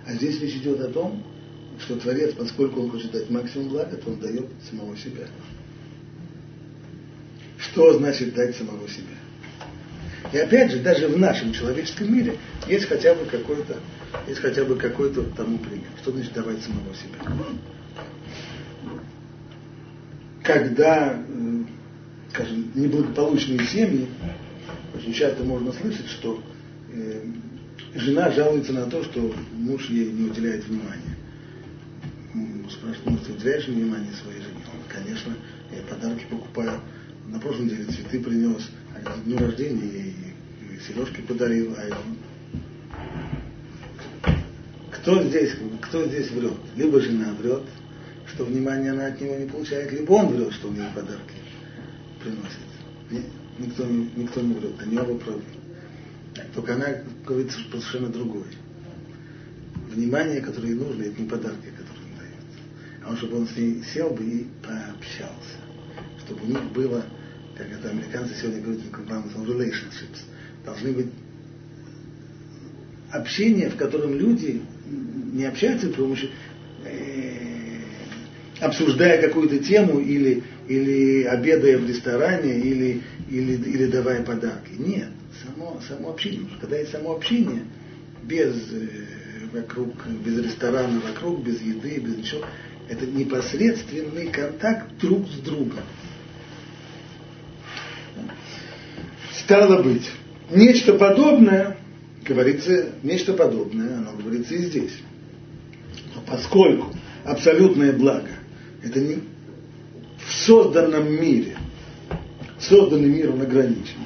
А 0.05 0.13
здесь 0.13 0.39
речь 0.39 0.55
идет 0.55 0.79
о 0.79 0.89
том, 0.89 1.23
что 1.79 1.97
Творец, 1.97 2.33
поскольку 2.33 2.81
он 2.81 2.91
хочет 2.91 3.11
дать 3.11 3.29
максимум 3.29 3.69
блага, 3.69 3.97
то 3.97 4.11
он 4.11 4.19
дает 4.19 4.45
самого 4.69 4.95
себя. 4.97 5.27
Что 7.57 7.97
значит 7.97 8.33
дать 8.33 8.55
самого 8.55 8.87
себя? 8.87 9.15
И 10.33 10.37
опять 10.37 10.71
же, 10.71 10.79
даже 10.79 11.07
в 11.07 11.17
нашем 11.17 11.53
человеческом 11.53 12.13
мире 12.13 12.37
есть 12.67 12.85
хотя 12.85 13.13
бы 13.13 13.25
какой-то 13.25 13.77
есть 14.27 14.39
хотя 14.39 14.63
бы 14.63 14.75
какой-то 14.75 15.23
тому 15.23 15.57
пример. 15.59 15.87
Что 16.01 16.11
значит 16.11 16.33
давать 16.33 16.61
самого 16.63 16.93
себя? 16.95 17.17
Когда, 20.43 21.19
скажем, 22.31 22.71
неблагополучные 22.75 23.65
семьи, 23.65 24.07
очень 24.95 25.13
часто 25.13 25.43
можно 25.43 25.71
слышать, 25.73 26.07
что 26.07 26.41
э, 26.91 27.23
жена 27.95 28.31
жалуется 28.31 28.73
на 28.73 28.85
то, 28.85 29.03
что 29.03 29.33
муж 29.53 29.89
ей 29.89 30.11
не 30.11 30.29
уделяет 30.29 30.65
внимания. 30.65 31.17
Спрашивает, 32.69 33.05
может, 33.05 33.27
ты 33.27 33.33
уделяешь 33.33 33.67
внимание 33.67 34.11
своей 34.13 34.39
жене? 34.39 34.63
Он, 34.73 34.79
конечно, 34.87 35.33
я 35.71 35.81
подарки 35.83 36.25
покупаю. 36.29 36.79
На 37.27 37.39
прошлой 37.39 37.65
неделе 37.65 37.85
цветы 37.85 38.19
принес, 38.19 38.69
а 38.93 39.17
дню 39.25 39.37
рождения 39.37 39.85
ей 39.85 40.15
сережки 40.87 41.21
подарил, 41.21 41.75
а 41.77 41.89
кто 44.91 45.23
здесь, 45.23 45.53
кто 45.81 46.05
здесь 46.07 46.31
врет? 46.31 46.57
Либо 46.75 46.99
жена 46.99 47.33
врет, 47.33 47.63
что 48.33 48.45
внимание 48.45 48.91
она 48.91 49.07
от 49.07 49.21
него 49.21 49.35
не 49.35 49.45
получает, 49.45 49.91
либо 49.91 50.13
он 50.13 50.27
врет, 50.27 50.53
что 50.53 50.67
он 50.67 50.75
ей 50.75 50.89
подарки 50.93 51.35
приносит. 52.21 53.23
Никто, 53.59 53.85
никто 53.85 54.41
не 54.41 54.53
врет, 54.53 54.73
они 54.79 54.97
оба 54.97 55.17
правы. 55.17 55.43
Только 56.53 56.75
она 56.75 56.87
говорит 57.25 57.51
совершенно 57.51 58.09
другое. 58.09 58.47
Внимание, 59.89 60.41
которое 60.41 60.69
ей 60.69 60.75
нужно, 60.75 61.03
это 61.03 61.21
не 61.21 61.29
подарки, 61.29 61.69
которые 61.77 62.05
он 62.11 62.19
дает. 62.19 63.03
А 63.03 63.09
он, 63.09 63.17
чтобы 63.17 63.37
он 63.37 63.47
с 63.47 63.55
ней 63.55 63.83
сел 63.93 64.09
бы 64.09 64.23
и 64.23 64.47
пообщался. 64.61 65.64
Чтобы 66.25 66.43
у 66.43 66.47
них 66.47 66.63
было, 66.73 67.05
как 67.57 67.67
это 67.71 67.89
американцы 67.89 68.33
сегодня 68.39 68.61
говорят, 68.61 68.81
relationships. 69.45 70.21
Должны 70.65 70.91
быть 70.91 71.07
общение, 73.11 73.69
в 73.69 73.75
котором 73.75 74.17
люди 74.17 74.61
не 75.33 75.45
общаются 75.45 75.87
при 75.87 75.95
помощи, 75.95 76.29
э, 76.85 77.79
обсуждая 78.59 79.21
какую-то 79.21 79.59
тему 79.59 79.99
или, 79.99 80.43
или 80.67 81.23
обедая 81.23 81.77
в 81.77 81.87
ресторане, 81.87 82.59
или, 82.59 83.01
или, 83.29 83.53
или 83.53 83.85
давая 83.87 84.23
подарки. 84.23 84.71
Нет, 84.77 85.09
само, 85.43 85.79
само 85.87 86.11
общение. 86.11 86.39
Потому 86.41 86.57
что 86.57 86.61
когда 86.61 86.77
есть 86.77 86.91
само 86.91 87.15
общение, 87.15 87.63
без, 88.23 88.55
э, 88.71 88.87
вокруг, 89.53 89.93
без 90.25 90.39
ресторана 90.39 90.99
вокруг, 90.99 91.43
без 91.43 91.61
еды, 91.61 91.99
без 91.99 92.17
ничего, 92.17 92.45
это 92.89 93.05
непосредственный 93.05 94.27
контакт 94.27 94.97
друг 94.99 95.27
с 95.27 95.39
другом. 95.39 95.79
Стало 99.39 99.81
быть, 99.81 100.09
нечто 100.49 100.93
подобное 100.93 101.77
говорится 102.25 102.89
нечто 103.03 103.33
подобное, 103.33 103.97
оно 103.97 104.13
говорится 104.13 104.55
и 104.55 104.63
здесь. 104.63 104.97
Но 106.13 106.21
поскольку 106.25 106.87
абсолютное 107.23 107.93
благо 107.93 108.29
это 108.83 108.99
не 108.99 109.19
в 110.25 110.33
созданном 110.33 111.11
мире, 111.21 111.57
созданный 112.59 113.09
мир 113.09 113.31
он 113.31 113.41
ограничен. 113.41 113.97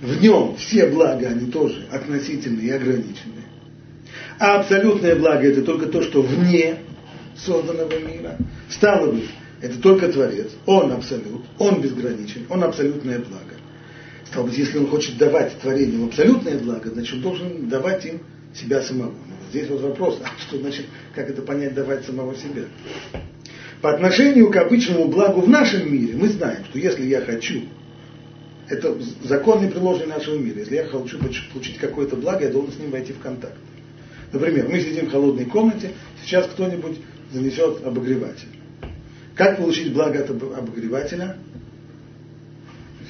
В 0.00 0.22
нем 0.22 0.56
все 0.56 0.86
блага, 0.86 1.28
они 1.28 1.50
тоже 1.50 1.86
относительные 1.90 2.68
и 2.68 2.70
ограниченные. 2.70 3.44
А 4.38 4.60
абсолютное 4.60 5.16
благо 5.16 5.46
это 5.46 5.62
только 5.62 5.86
то, 5.86 6.02
что 6.02 6.22
вне 6.22 6.78
созданного 7.36 7.98
мира. 7.98 8.36
Стало 8.70 9.12
быть, 9.12 9.30
это 9.60 9.80
только 9.80 10.10
Творец, 10.10 10.50
Он 10.66 10.92
абсолют, 10.92 11.44
Он 11.58 11.80
безграничен, 11.80 12.46
Он 12.48 12.62
абсолютное 12.62 13.18
благо. 13.18 13.54
Стало 14.28 14.46
быть, 14.46 14.58
если 14.58 14.78
он 14.78 14.88
хочет 14.88 15.16
давать 15.16 15.58
творениям 15.58 16.06
абсолютное 16.06 16.58
благо, 16.58 16.90
значит, 16.90 17.14
он 17.14 17.20
должен 17.22 17.68
давать 17.68 18.04
им 18.04 18.20
себя 18.54 18.82
самого. 18.82 19.14
Здесь 19.50 19.68
вот 19.68 19.80
вопрос, 19.80 20.20
а 20.24 20.28
что 20.40 20.58
значит, 20.58 20.86
как 21.14 21.30
это 21.30 21.42
понять, 21.42 21.74
давать 21.74 22.04
самого 22.04 22.34
себя? 22.34 22.64
По 23.80 23.94
отношению 23.94 24.50
к 24.50 24.56
обычному 24.56 25.08
благу 25.08 25.40
в 25.40 25.48
нашем 25.48 25.90
мире 25.92 26.14
мы 26.14 26.28
знаем, 26.28 26.64
что 26.66 26.78
если 26.78 27.06
я 27.06 27.22
хочу, 27.22 27.62
это 28.68 28.98
закон 29.22 29.64
непреложный 29.64 30.06
нашего 30.06 30.36
мира, 30.36 30.58
если 30.58 30.74
я 30.74 30.84
хочу 30.84 31.18
получить 31.18 31.78
какое-то 31.78 32.16
благо, 32.16 32.44
я 32.44 32.50
должен 32.50 32.72
с 32.72 32.78
ним 32.78 32.90
войти 32.90 33.12
в 33.12 33.20
контакт. 33.20 33.56
Например, 34.30 34.68
мы 34.68 34.80
сидим 34.80 35.06
в 35.06 35.10
холодной 35.10 35.46
комнате, 35.46 35.92
сейчас 36.22 36.46
кто-нибудь 36.48 36.98
занесет 37.32 37.82
обогреватель. 37.86 38.48
Как 39.34 39.56
получить 39.56 39.94
благо 39.94 40.18
от 40.18 40.28
обогревателя? 40.28 41.38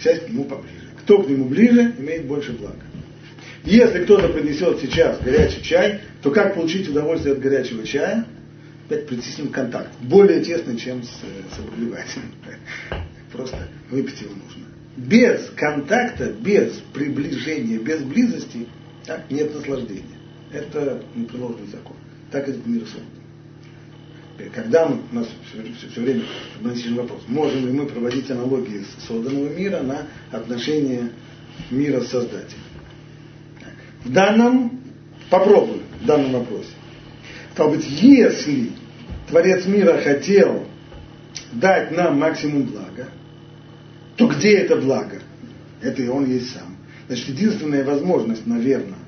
Сядь 0.00 0.26
к 0.26 0.28
нему 0.28 0.44
поближе. 0.44 0.87
Кто 1.08 1.22
к 1.22 1.30
нему 1.30 1.46
ближе, 1.46 1.94
имеет 1.98 2.26
больше 2.26 2.52
блага. 2.52 2.82
Если 3.64 4.04
кто-то 4.04 4.28
принесет 4.28 4.78
сейчас 4.78 5.18
горячий 5.22 5.62
чай, 5.62 6.02
то 6.20 6.30
как 6.30 6.54
получить 6.54 6.86
удовольствие 6.86 7.32
от 7.32 7.40
горячего 7.40 7.82
чая? 7.86 8.26
Опять 8.84 9.06
прийти 9.06 9.30
с 9.30 9.38
ним 9.38 9.48
в 9.48 9.52
контакт. 9.52 9.88
Более 10.02 10.44
тесный, 10.44 10.76
чем 10.76 11.02
с, 11.02 11.08
с 11.08 11.58
обогревателем. 11.58 12.30
Просто 13.32 13.56
выпить 13.90 14.20
его 14.20 14.34
нужно. 14.34 14.66
Без 14.98 15.48
контакта, 15.56 16.30
без 16.30 16.74
приближения, 16.92 17.78
без 17.78 18.02
близости 18.02 18.66
так, 19.06 19.30
нет 19.30 19.54
наслаждения. 19.54 20.18
Это 20.52 21.02
непреложный 21.14 21.68
закон. 21.68 21.96
Так 22.30 22.46
этот 22.50 22.66
мир 22.66 22.82
создан 22.82 23.17
когда 24.54 24.86
мы, 24.86 25.00
у 25.10 25.14
нас 25.14 25.28
все, 25.50 25.90
все, 25.90 26.00
время 26.00 26.22
носим 26.60 26.96
вопрос, 26.96 27.22
можем 27.26 27.66
ли 27.66 27.72
мы 27.72 27.86
проводить 27.86 28.30
аналогии 28.30 28.82
с 28.82 29.06
созданного 29.06 29.48
мира 29.48 29.80
на 29.80 30.06
отношение 30.30 31.10
мира 31.70 32.00
с 32.00 32.08
Создателем. 32.08 32.62
В 34.04 34.12
данном, 34.12 34.80
попробуем, 35.28 35.82
в 36.00 36.06
данном 36.06 36.32
вопросе. 36.32 36.70
Стало 37.52 37.74
быть, 37.74 37.84
если 37.88 38.70
Творец 39.28 39.66
мира 39.66 39.98
хотел 39.98 40.64
дать 41.52 41.90
нам 41.90 42.18
максимум 42.18 42.64
блага, 42.64 43.08
то 44.16 44.28
где 44.28 44.58
это 44.58 44.76
благо? 44.76 45.20
Это 45.82 46.02
и 46.02 46.08
он 46.08 46.26
есть 46.26 46.52
сам. 46.52 46.76
Значит, 47.08 47.28
единственная 47.28 47.84
возможность, 47.84 48.46
наверное, 48.46 48.98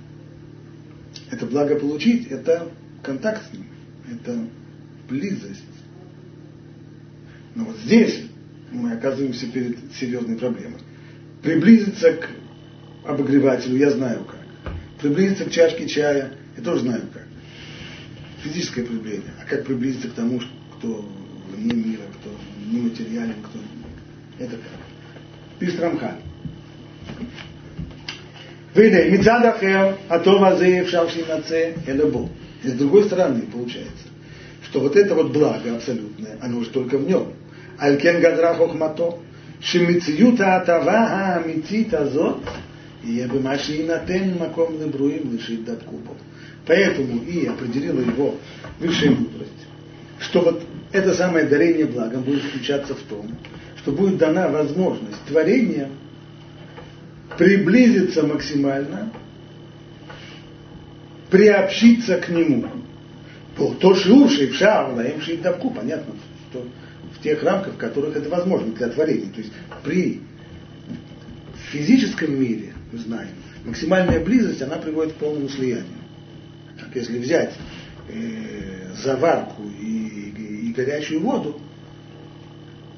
это 1.31 1.47
благо 1.47 1.77
получить, 1.77 2.29
это 2.29 2.69
контакт 3.03 3.49
с 3.49 3.53
ним. 3.53 3.67
Это 4.13 4.39
близость. 5.11 5.65
Но 7.55 7.65
вот 7.65 7.77
здесь 7.79 8.23
мы 8.71 8.93
оказываемся 8.93 9.47
перед 9.47 9.77
серьезной 9.95 10.37
проблемой. 10.37 10.79
Приблизиться 11.43 12.13
к 12.13 12.29
обогревателю 13.05 13.77
я 13.77 13.91
знаю 13.91 14.25
как. 14.25 14.73
Приблизиться 15.01 15.45
к 15.45 15.51
чашке 15.51 15.89
чая 15.89 16.33
я 16.57 16.63
тоже 16.63 16.83
знаю 16.83 17.03
как. 17.13 17.27
Физическое 18.43 18.85
приближение. 18.85 19.33
А 19.43 19.49
как 19.49 19.67
приблизиться 19.67 20.09
к 20.09 20.13
тому, 20.13 20.41
кто 20.79 21.07
вне 21.51 21.75
мира, 21.75 22.03
кто 22.21 22.31
нематериален, 22.71 23.35
кто... 23.43 23.59
Это 24.39 24.57
как? 24.57 25.59
Пишет 25.59 25.81
Рамхан. 25.81 26.17
Выдай, 28.75 29.11
Мицадахер, 29.11 29.99
а 30.09 30.19
то 30.21 30.39
вазы 30.39 30.85
в 30.85 30.89
шавши 30.89 31.25
наце, 31.27 31.75
это 31.87 32.07
Бог. 32.07 32.31
И 32.63 32.69
с 32.69 32.73
другой 32.75 33.05
стороны, 33.05 33.43
получается, 33.43 34.10
что 34.71 34.79
вот 34.81 34.95
это 34.95 35.17
вот 35.17 35.33
благо 35.33 35.75
абсолютное, 35.75 36.39
оно 36.41 36.59
уж 36.59 36.69
только 36.69 36.97
в 36.97 37.07
нем. 37.07 37.33
Алькен 37.77 38.21
гадра 38.21 38.55
хохмато, 38.55 39.19
шемициюта 39.61 40.57
атава 40.57 41.35
амитит 41.35 41.93
азот, 41.93 42.41
и 43.03 43.15
я 43.15 43.27
бы 43.27 43.41
маши 43.41 43.83
на 43.83 43.95
инатен 43.95 44.39
маком 44.39 44.81
лебруим 44.81 45.33
лишит 45.33 45.65
дат 45.65 45.83
кубов. 45.83 46.17
Поэтому 46.67 47.21
и 47.25 47.47
определила 47.47 48.01
его 48.01 48.37
высшая 48.79 49.11
мудрость, 49.11 49.51
что 50.21 50.41
вот 50.43 50.63
это 50.93 51.15
самое 51.15 51.47
дарение 51.47 51.87
благом 51.87 52.23
будет 52.23 52.45
заключаться 52.45 52.95
в 52.95 53.01
том, 53.01 53.27
что 53.79 53.91
будет 53.91 54.19
дана 54.19 54.49
возможность 54.49 55.25
творения 55.27 55.89
приблизиться 57.37 58.25
максимально, 58.25 59.13
приобщиться 61.29 62.19
к 62.19 62.29
нему 62.29 62.69
то 63.69 63.95
шиур 63.95 64.31
шейфшар, 64.31 64.95
лаем 64.95 65.21
шейдавку, 65.21 65.71
понятно, 65.71 66.15
что 66.51 66.67
в 67.15 67.23
тех 67.23 67.43
рамках, 67.43 67.75
в 67.75 67.77
которых 67.77 68.17
это 68.17 68.29
возможно 68.29 68.73
для 68.73 68.89
творения. 68.89 69.31
То 69.31 69.41
есть 69.41 69.53
при 69.85 70.21
физическом 71.71 72.41
мире, 72.41 72.73
мы 72.93 72.99
знаем, 72.99 73.31
максимальная 73.65 74.25
близость, 74.25 74.63
она 74.63 74.77
приводит 74.77 75.13
к 75.15 75.17
полному 75.17 75.49
слиянию. 75.49 75.87
Так, 76.79 76.95
если 76.95 77.19
взять 77.19 77.55
э, 78.09 78.95
заварку 79.03 79.63
и, 79.81 80.69
и 80.69 80.73
горячую 80.73 81.21
воду, 81.21 81.61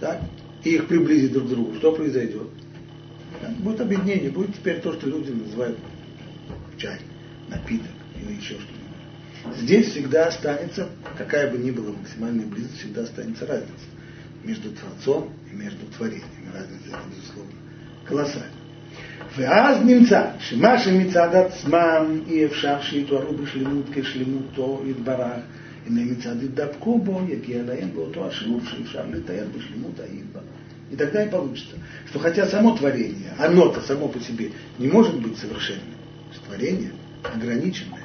так, 0.00 0.20
и 0.64 0.74
их 0.76 0.86
приблизить 0.86 1.32
друг 1.32 1.46
к 1.46 1.50
другу, 1.50 1.74
что 1.74 1.92
произойдет? 1.92 2.48
Так, 3.40 3.50
будет 3.56 3.80
объединение, 3.80 4.30
будет 4.30 4.54
теперь 4.54 4.80
то, 4.80 4.92
что 4.92 5.08
люди 5.08 5.30
называют 5.30 5.78
чай, 6.78 6.98
напиток 7.48 7.90
или 8.20 8.36
еще 8.36 8.54
что-то. 8.54 8.81
Здесь 9.57 9.91
всегда 9.91 10.27
останется, 10.27 10.89
какая 11.17 11.49
бы 11.51 11.57
ни 11.57 11.71
была 11.71 11.91
максимальная 11.91 12.45
близость, 12.45 12.79
всегда 12.79 13.03
останется 13.03 13.45
разница 13.45 13.85
между 14.43 14.71
Творцом 14.71 15.33
и 15.51 15.55
между 15.55 15.85
творением. 15.87 16.23
Разница 16.53 16.87
это, 16.87 16.99
безусловно, 17.09 17.51
колоссальная. 18.05 18.51
ואז 19.37 19.77
נמצא 19.85 20.25
שמה 20.39 20.79
שמצד 20.79 21.35
עצמם 21.35 22.21
אי 22.27 22.45
אפשר 22.45 22.81
שיתוארו 22.81 23.33
בשלמות 23.33 23.85
כשלמותו 23.91 24.83
יתברך, 24.85 25.41
הנה 25.87 26.01
מצד 26.05 26.43
ידבקו 26.43 26.99
בו, 26.99 27.21
יגיע 27.29 27.63
להם 27.63 27.89
באותו 27.93 28.27
השיעור 28.27 28.61
שאפשר 28.65 29.03
לתאר 29.13 29.45
בשלמות 29.57 29.99
האיבה. 29.99 30.39
И 30.89 30.95
тогда 30.95 31.25
и 31.25 31.29
получится, 31.29 31.75
что 32.05 32.19
хотя 32.19 32.47
само 32.47 32.75
творение, 32.77 33.33
оно-то 33.37 33.81
само 33.81 34.07
по 34.07 34.21
себе 34.21 34.51
не 34.79 34.87
может 34.87 35.19
быть 35.19 35.37
совершенным, 35.37 35.97
творение 36.45 36.91
ограниченное, 37.23 38.00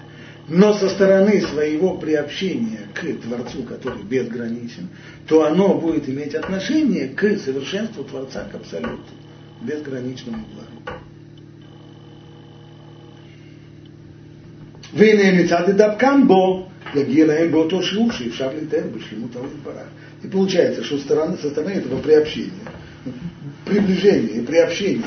но 0.48 0.74
со 0.74 0.88
стороны 0.88 1.40
своего 1.40 1.96
приобщения 1.96 2.88
к 2.94 3.02
Творцу, 3.22 3.62
который 3.62 4.02
безграничен, 4.02 4.88
то 5.26 5.44
оно 5.44 5.74
будет 5.74 6.08
иметь 6.08 6.34
отношение 6.34 7.08
к 7.08 7.38
совершенству 7.38 8.04
Творца, 8.04 8.48
к 8.50 8.54
абсолюту, 8.54 9.02
безграничному 9.60 10.44
благу. 10.54 10.98
והנה 14.94 15.42
מצד 15.42 15.70
דבקן 15.70 16.26
בו, 16.26 16.68
Лагинаем 16.94 17.50
был 17.50 17.68
то 17.68 17.82
шиуши, 17.82 18.24
и 18.24 18.30
в 18.30 18.34
шарли 18.34 18.66
тем 18.66 18.90
вышли 18.90 19.14
ему 19.14 19.28
того 19.28 19.48
барах. 19.64 19.86
И 20.22 20.28
получается, 20.28 20.84
что 20.84 20.98
стороны, 20.98 21.38
со 21.38 21.50
стороны 21.50 21.72
этого 21.72 22.00
приобщения, 22.00 22.52
приближения 23.64 24.40
и 24.40 24.44
приобщения 24.44 25.04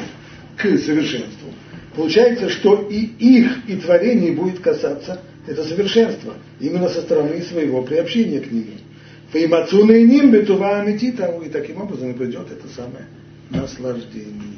к 0.57 0.63
совершенству, 0.77 1.53
получается, 1.95 2.49
что 2.49 2.87
и 2.89 2.97
их, 2.97 3.69
и 3.69 3.75
творение 3.75 4.31
будет 4.31 4.59
касаться 4.59 5.21
это 5.47 5.63
совершенство, 5.63 6.33
именно 6.59 6.89
со 6.89 7.01
стороны 7.01 7.41
своего 7.41 7.81
приобщения 7.83 8.39
к 8.39 8.51
нему. 8.51 8.73
Фаимацуна 9.31 9.91
и 9.91 10.03
ним 10.03 10.31
бетува 10.31 10.79
амитита, 10.79 11.25
и 11.43 11.49
таким 11.49 11.81
образом 11.81 12.11
и 12.11 12.13
придет 12.13 12.51
это 12.51 12.67
самое 12.67 13.05
наслаждение. 13.49 14.55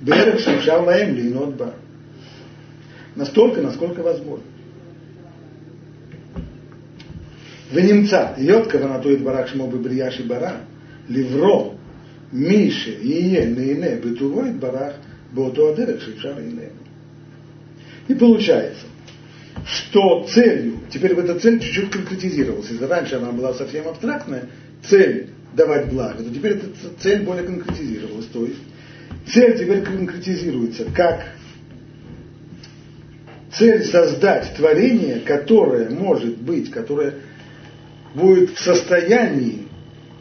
Берег 0.00 0.40
шимшал 0.40 0.84
лаем 0.84 1.14
линот 1.14 1.56
бар. 1.56 1.74
Настолько, 3.16 3.60
насколько 3.60 4.02
возможно. 4.02 4.44
ונמצא, 7.72 8.32
היות 8.36 8.72
כוונתו 8.72 9.10
יתברך 9.10 9.48
שמו 9.48 9.70
בבריאה 9.70 10.10
שברא, 10.10 10.52
לברוא 11.08 11.74
מי 12.32 12.70
שיהיה 12.70 13.46
נהנה 13.46 13.86
בטובו 14.04 14.46
יתברך 14.46 14.92
באותו 15.34 15.68
הדרך 15.68 16.02
שאפשר 16.02 16.28
להנהן. 16.28 16.83
И 18.07 18.13
получается, 18.13 18.85
что 19.65 20.27
целью, 20.29 20.79
теперь 20.91 21.15
в 21.15 21.19
эта 21.19 21.39
цель 21.39 21.59
чуть-чуть 21.59 21.89
конкретизировалась, 21.89 22.69
если 22.69 22.85
раньше 22.85 23.15
она 23.15 23.31
была 23.31 23.53
совсем 23.53 23.87
абстрактная, 23.87 24.49
цель 24.87 25.29
давать 25.53 25.89
благо, 25.89 26.23
то 26.23 26.29
теперь 26.29 26.53
эта 26.53 26.67
цель 26.99 27.23
более 27.23 27.45
конкретизировалась. 27.45 28.27
То 28.27 28.45
есть 28.45 28.59
цель 29.27 29.57
теперь 29.57 29.81
конкретизируется 29.81 30.85
как 30.95 31.25
цель 33.53 33.83
создать 33.85 34.53
творение, 34.55 35.19
которое 35.21 35.89
может 35.89 36.37
быть, 36.37 36.69
которое 36.69 37.15
будет 38.13 38.51
в 38.51 38.59
состоянии 38.59 39.67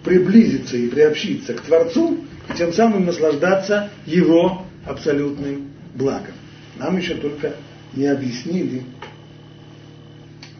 приблизиться 0.04 0.76
и 0.76 0.88
приобщиться 0.88 1.54
к 1.54 1.62
Творцу, 1.62 2.18
и 2.52 2.56
тем 2.56 2.72
самым 2.72 3.06
наслаждаться 3.06 3.90
Его 4.06 4.62
абсолютным 4.86 5.70
благом. 5.94 6.34
Нам 6.76 6.96
еще 6.96 7.14
только 7.14 7.54
не 7.96 8.06
объяснили, 8.06 8.82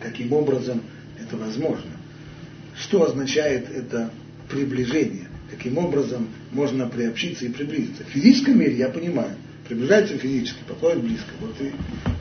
каким 0.01 0.33
образом 0.33 0.83
это 1.21 1.37
возможно. 1.37 1.91
Что 2.77 3.05
означает 3.05 3.71
это 3.71 4.11
приближение? 4.49 5.29
Каким 5.51 5.79
образом 5.79 6.29
можно 6.53 6.89
приобщиться 6.89 7.47
и 7.47 7.49
приблизиться? 7.49 8.05
В 8.05 8.09
физическом 8.09 8.59
мире 8.59 8.77
я 8.77 8.89
понимаю, 8.89 9.37
приближаются 9.69 10.19
физически, 10.19 10.59
подходят 10.67 11.03
близко, 11.03 11.31
вот 11.41 11.55
и 11.61 11.73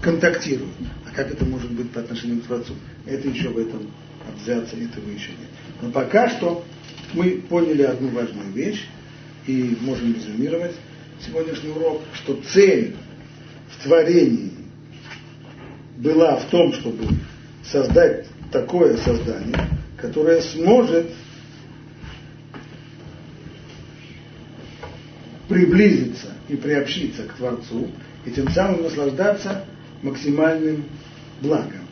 контактируют. 0.02 0.74
А 1.10 1.16
как 1.16 1.32
это 1.32 1.46
может 1.46 1.72
быть 1.72 1.90
по 1.92 2.02
отношению 2.02 2.42
к 2.42 2.46
Творцу? 2.46 2.74
Это 3.06 3.28
еще 3.28 3.50
в 3.50 3.58
этом 3.58 3.90
абзаце, 4.28 4.76
этого 4.76 5.10
еще 5.10 5.30
нет. 5.32 5.50
Но 5.82 5.92
пока 5.92 6.30
что 6.30 6.64
мы 7.14 7.44
поняли 7.50 7.84
одну 7.84 8.10
важную 8.10 8.52
вещь 8.52 8.86
и 9.48 9.78
можем 9.82 10.14
резюмировать 10.16 10.76
сегодняшний 11.26 11.70
урок, 11.70 12.02
что 12.14 12.40
цель 12.54 12.96
в 13.70 13.84
творении 13.84 14.52
была 16.04 16.36
в 16.36 16.50
том, 16.50 16.74
чтобы 16.74 17.08
создать 17.64 18.28
такое 18.52 18.98
создание, 18.98 19.70
которое 19.98 20.42
сможет 20.42 21.10
приблизиться 25.48 26.34
и 26.50 26.58
приобщиться 26.58 27.24
к 27.24 27.34
Творцу, 27.36 27.90
и 28.26 28.32
тем 28.32 28.50
самым 28.52 28.84
наслаждаться 28.84 29.66
максимальным 30.02 30.84
благом. 31.42 31.88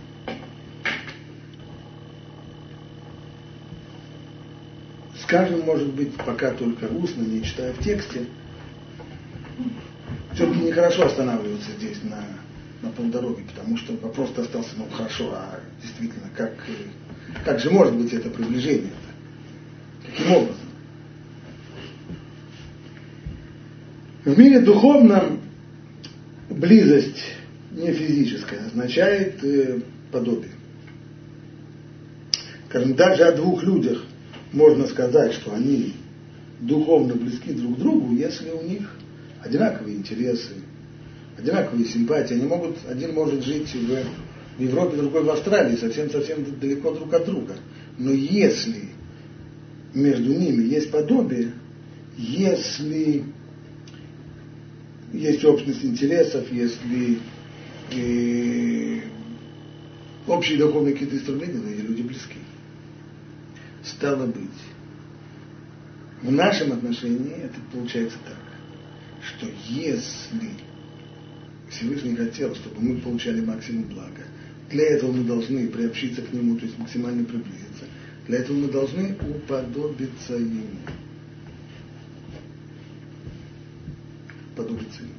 Скажем, 5.23 5.61
может 5.61 5.87
быть, 5.93 6.13
пока 6.15 6.51
только 6.51 6.85
устно, 6.85 7.21
не 7.21 7.41
читая 7.43 7.71
в 7.71 7.79
тексте, 7.79 8.25
все-таки 10.33 10.59
нехорошо 10.59 11.05
останавливаться 11.05 11.71
здесь 11.77 12.03
на 12.03 12.40
на 12.81 12.89
полдороги, 12.89 13.43
потому 13.43 13.77
что 13.77 13.93
вопрос 13.97 14.31
остался, 14.37 14.69
ну 14.77 14.85
хорошо, 14.89 15.31
а 15.33 15.59
действительно, 15.81 16.29
как, 16.35 16.53
как 17.45 17.59
же 17.59 17.69
может 17.69 17.95
быть 17.95 18.11
это 18.13 18.29
приближение-то? 18.29 20.09
Каким 20.09 20.31
образом? 20.33 20.55
В 24.25 24.37
мире 24.37 24.59
духовном 24.59 25.41
близость 26.49 27.23
не 27.71 27.91
физическая 27.91 28.67
означает 28.67 29.43
э, 29.43 29.81
подобие. 30.11 30.51
Скажем, 32.69 32.95
даже 32.95 33.23
о 33.23 33.35
двух 33.35 33.63
людях 33.63 34.03
можно 34.53 34.87
сказать, 34.87 35.33
что 35.33 35.53
они 35.53 35.93
духовно 36.59 37.15
близки 37.15 37.51
друг 37.51 37.75
к 37.75 37.79
другу, 37.79 38.13
если 38.13 38.49
у 38.51 38.61
них 38.61 38.95
одинаковые 39.43 39.97
интересы, 39.97 40.53
одинаковые 41.37 41.85
симпатии. 41.85 42.33
Они 42.35 42.45
могут, 42.45 42.77
один 42.89 43.13
может 43.13 43.43
жить 43.43 43.73
в, 43.73 44.61
Европе, 44.61 44.97
другой 44.97 45.23
в 45.23 45.29
Австралии, 45.29 45.75
совсем-совсем 45.75 46.45
далеко 46.59 46.91
друг 46.93 47.13
от 47.13 47.25
друга. 47.25 47.55
Но 47.97 48.11
если 48.11 48.89
между 49.93 50.33
ними 50.33 50.63
есть 50.63 50.91
подобие, 50.91 51.53
если 52.17 53.23
есть 55.13 55.43
общность 55.43 55.83
интересов, 55.83 56.51
если 56.51 57.19
э, 57.91 59.01
общие 60.27 60.57
духовные 60.57 60.93
какие-то 60.93 61.17
стремления, 61.17 61.73
эти 61.73 61.81
люди 61.81 62.01
близки. 62.01 62.37
Стало 63.83 64.27
быть, 64.27 64.45
в 66.21 66.31
нашем 66.31 66.73
отношении 66.73 67.33
это 67.33 67.55
получается 67.73 68.17
так, 68.25 68.37
что 69.23 69.47
если 69.67 70.51
Всевышний 71.71 72.15
хотел, 72.15 72.53
чтобы 72.55 72.81
мы 72.81 72.97
получали 72.97 73.41
максимум 73.41 73.85
блага. 73.85 74.23
Для 74.69 74.83
этого 74.87 75.11
мы 75.11 75.23
должны 75.23 75.67
приобщиться 75.67 76.21
к 76.21 76.31
Нему, 76.33 76.57
то 76.57 76.65
есть 76.65 76.77
максимально 76.77 77.23
приблизиться. 77.23 77.85
Для 78.27 78.39
этого 78.39 78.57
мы 78.57 78.67
должны 78.67 79.15
уподобиться 79.15 80.33
Ему. 80.35 80.65
Подобиться 84.55 85.01
Ему. 85.01 85.13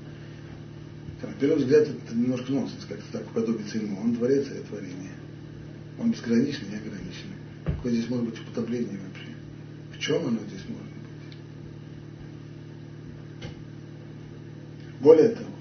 На 1.22 1.32
первый 1.40 1.58
взгляд 1.58 1.88
это 1.88 2.14
немножко 2.14 2.52
нонсенс, 2.52 2.84
как 2.86 2.98
так 3.12 3.26
уподобиться 3.30 3.78
Ему. 3.78 4.00
Он 4.00 4.14
творец, 4.14 4.46
а 4.50 4.54
я 4.54 4.62
творение. 4.62 5.12
Он 5.98 6.10
безграничный, 6.10 6.68
неограниченный. 6.68 7.36
Какое 7.64 7.92
здесь 7.92 8.08
может 8.08 8.26
быть 8.26 8.40
уподобление 8.40 8.98
вообще? 9.06 9.32
В 9.96 9.98
чем 9.98 10.26
оно 10.26 10.38
здесь 10.48 10.64
может 10.68 10.84
быть? 10.84 10.92
Более 15.00 15.28
того, 15.30 15.51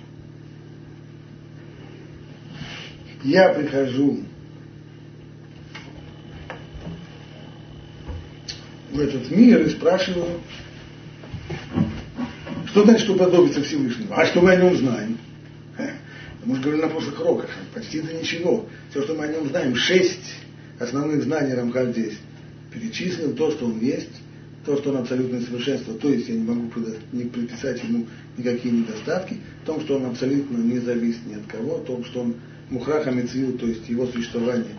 я 3.23 3.49
прихожу 3.49 4.19
в 8.91 8.99
этот 8.99 9.29
мир 9.31 9.61
и 9.61 9.69
спрашиваю, 9.69 10.39
что 12.67 12.83
значит 12.85 13.09
уподобиться 13.09 13.61
Всевышнему? 13.63 14.13
А 14.13 14.25
что 14.25 14.41
мы 14.41 14.51
о 14.51 14.55
нем 14.55 14.75
знаем? 14.75 15.17
Мы 16.43 16.55
же 16.55 16.61
говорили 16.61 16.81
на 16.81 16.89
прошлых 16.89 17.19
уроках, 17.19 17.49
почти 17.73 18.01
до 18.01 18.13
ничего. 18.13 18.67
Все, 18.89 19.03
что 19.03 19.13
мы 19.13 19.25
о 19.25 19.27
нем 19.27 19.47
знаем, 19.49 19.75
шесть 19.75 20.35
основных 20.79 21.23
знаний 21.23 21.53
Рамхаль 21.53 21.91
здесь 21.91 22.17
перечислил, 22.73 23.33
то, 23.33 23.51
что 23.51 23.65
он 23.65 23.79
есть, 23.79 24.09
то, 24.65 24.77
что 24.77 24.89
он 24.89 24.97
абсолютное 24.97 25.41
совершенство, 25.41 25.93
то 25.93 26.09
есть 26.09 26.29
я 26.29 26.35
не 26.35 26.43
могу 26.43 26.71
не 27.11 27.25
приписать 27.25 27.83
ему 27.83 28.07
никакие 28.37 28.73
недостатки, 28.73 29.37
в 29.61 29.65
том, 29.65 29.81
что 29.81 29.97
он 29.97 30.05
абсолютно 30.05 30.57
не 30.57 30.79
зависит 30.79 31.25
ни 31.27 31.35
от 31.35 31.45
кого, 31.45 31.77
в 31.77 31.85
том, 31.85 32.03
что 32.05 32.21
он 32.21 32.35
Мухраха 32.71 33.11
Мецвил, 33.11 33.57
то 33.57 33.67
есть 33.67 33.87
его 33.89 34.07
существование, 34.07 34.75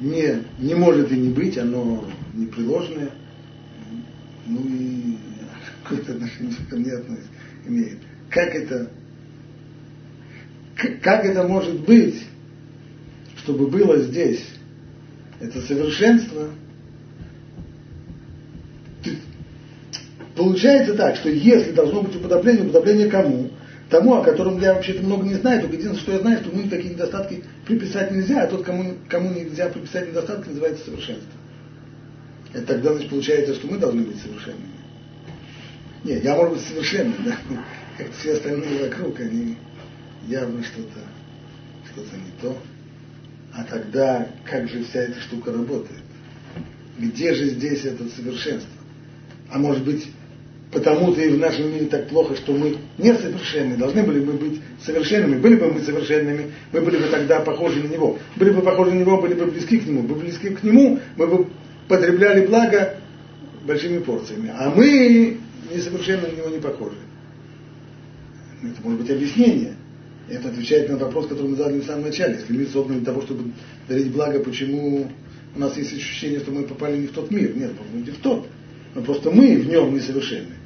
не, 0.00 0.44
не 0.58 0.74
может 0.74 1.12
и 1.12 1.16
не 1.16 1.30
быть, 1.30 1.58
оно 1.58 2.08
непреложное, 2.32 3.10
ну 4.46 4.60
и 4.66 5.16
какое-то 5.82 6.12
отношение 6.12 6.54
ко 6.70 6.76
мне 6.76 6.92
имеет. 7.66 7.98
Как 8.30 8.54
это, 8.54 8.90
как 11.02 11.24
это 11.24 11.46
может 11.46 11.80
быть, 11.80 12.24
чтобы 13.38 13.66
было 13.66 13.98
здесь 13.98 14.46
это 15.40 15.60
совершенство, 15.60 16.48
Получается 20.36 20.94
так, 20.94 21.16
что 21.16 21.28
если 21.28 21.70
должно 21.72 22.02
быть 22.02 22.16
уподобление, 22.16 22.64
уподобление 22.64 23.08
кому? 23.08 23.50
Тому, 23.94 24.14
о 24.14 24.24
котором 24.24 24.60
я 24.60 24.74
вообще-то 24.74 25.02
много 25.04 25.24
не 25.24 25.34
знаю, 25.34 25.60
только 25.60 25.76
единственное, 25.76 26.02
что 26.02 26.12
я 26.12 26.18
знаю, 26.18 26.38
что 26.40 26.50
ему 26.50 26.68
такие 26.68 26.94
недостатки 26.94 27.44
приписать 27.64 28.10
нельзя, 28.10 28.42
а 28.42 28.46
тот, 28.48 28.64
кому, 28.64 28.94
кому 29.08 29.30
нельзя 29.30 29.68
приписать 29.68 30.08
недостатки, 30.08 30.48
называется 30.48 30.84
совершенство. 30.84 31.30
Это 32.52 32.66
тогда 32.66 32.92
значит, 32.92 33.10
получается, 33.10 33.54
что 33.54 33.68
мы 33.68 33.78
должны 33.78 34.02
быть 34.02 34.20
совершенными. 34.20 34.74
Нет, 36.02 36.24
я 36.24 36.34
может 36.34 36.54
быть 36.54 36.64
совершенным, 36.64 37.14
да, 37.24 37.36
как 37.96 38.08
все 38.18 38.32
остальные 38.32 38.88
вокруг, 38.88 39.20
они 39.20 39.56
явно 40.26 40.64
что-то 40.64 40.98
что-то 41.92 42.16
не 42.16 42.32
то. 42.42 42.58
А 43.52 43.62
тогда 43.62 44.26
как 44.44 44.68
же 44.68 44.82
вся 44.82 45.02
эта 45.02 45.20
штука 45.20 45.52
работает? 45.52 46.02
Где 46.98 47.32
же 47.32 47.50
здесь 47.50 47.84
это 47.84 48.08
совершенство? 48.08 48.72
А 49.52 49.58
может 49.58 49.84
быть, 49.84 50.08
потому-то 50.74 51.22
и 51.22 51.30
в 51.30 51.38
нашем 51.38 51.72
мире 51.72 51.86
так 51.86 52.08
плохо, 52.08 52.34
что 52.36 52.52
мы 52.52 52.76
несовершенны. 52.98 53.76
Должны 53.76 54.02
были 54.02 54.20
бы 54.20 54.32
быть 54.32 54.60
совершенными. 54.84 55.40
Были 55.40 55.54
бы 55.54 55.72
мы 55.72 55.80
совершенными, 55.80 56.52
мы 56.72 56.80
были 56.82 56.98
бы 56.98 57.06
тогда 57.08 57.40
похожи 57.40 57.82
на 57.82 57.86
Него. 57.86 58.18
Были 58.36 58.50
бы 58.50 58.60
похожи 58.60 58.92
на 58.92 58.98
Него, 58.98 59.20
были 59.22 59.34
бы 59.34 59.46
близки 59.46 59.78
к 59.78 59.86
Нему. 59.86 60.02
Были 60.02 60.12
бы 60.12 60.20
близки 60.20 60.50
к 60.50 60.62
Нему, 60.62 60.98
мы 61.16 61.26
бы 61.26 61.46
потребляли 61.88 62.46
благо 62.46 62.96
большими 63.64 64.00
порциями. 64.00 64.52
А 64.54 64.70
мы 64.74 65.38
несовершенно 65.72 66.28
на 66.28 66.32
Него 66.32 66.48
не 66.50 66.60
похожи. 66.60 66.96
Это 68.62 68.82
может 68.82 69.00
быть 69.00 69.10
объяснение. 69.10 69.76
Это 70.28 70.48
отвечает 70.48 70.88
на 70.88 70.96
вопрос, 70.96 71.28
который 71.28 71.50
мы 71.50 71.56
задали 71.56 71.80
в 71.80 71.84
самом 71.84 72.04
начале. 72.04 72.34
Если 72.34 72.56
мир 72.56 72.66
создан 72.68 72.96
для 72.96 73.06
того, 73.06 73.22
чтобы 73.22 73.52
дарить 73.88 74.10
благо, 74.10 74.40
почему 74.40 75.08
у 75.54 75.58
нас 75.58 75.76
есть 75.76 75.92
ощущение, 75.92 76.40
что 76.40 76.50
мы 76.50 76.62
попали 76.62 76.96
не 76.96 77.06
в 77.06 77.12
тот 77.12 77.30
мир? 77.30 77.54
Нет, 77.54 77.72
не 77.92 78.10
в 78.10 78.18
тот. 78.18 78.48
Но 78.94 79.02
просто 79.02 79.30
мы 79.30 79.56
в 79.56 79.68
нем 79.68 79.94
несовершенны. 79.94 80.63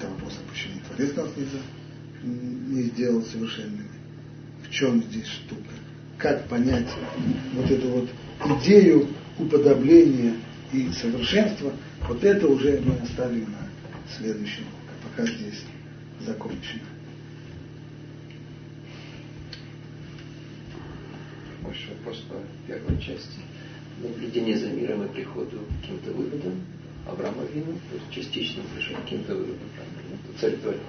Тогда 0.00 0.14
вопрос, 0.14 0.38
а 0.38 0.50
почему 0.50 0.80
Творец 0.88 1.14
нас 1.14 1.28
не, 2.22 2.74
не 2.74 2.82
сделал 2.84 3.22
совершенными? 3.22 3.88
В 4.66 4.70
чем 4.70 5.02
здесь 5.02 5.26
штука? 5.26 5.72
Как 6.16 6.48
понять 6.48 6.88
вот 7.54 7.70
эту 7.70 7.88
вот 7.88 8.08
идею 8.60 9.08
уподобления 9.38 10.36
и 10.72 10.90
совершенства? 10.92 11.72
Вот 12.08 12.24
это 12.24 12.46
уже 12.46 12.80
мы 12.80 12.94
оставим 12.96 13.50
на 13.50 13.68
следующем, 14.16 14.64
пока 15.02 15.30
здесь 15.30 15.64
закончено. 16.24 16.82
Больше 21.62 21.90
вопрос 21.90 22.24
по 22.28 22.36
первой 22.66 22.98
части. 23.02 23.40
Наблюдение 24.02 24.56
за 24.56 24.68
миром 24.68 25.04
и 25.04 25.08
приходу 25.08 25.58
к 25.58 25.80
каким-то 25.82 26.12
выводам 26.12 26.54
Авраама 27.06 27.44
Вину, 27.52 27.78
частично 28.10 28.62
пришел 28.74 28.96
к 28.96 29.02
каким-то 29.02 29.34
выводам, 29.34 29.56
это 29.76 30.40
цель 30.40 30.56
творил. 30.58 30.80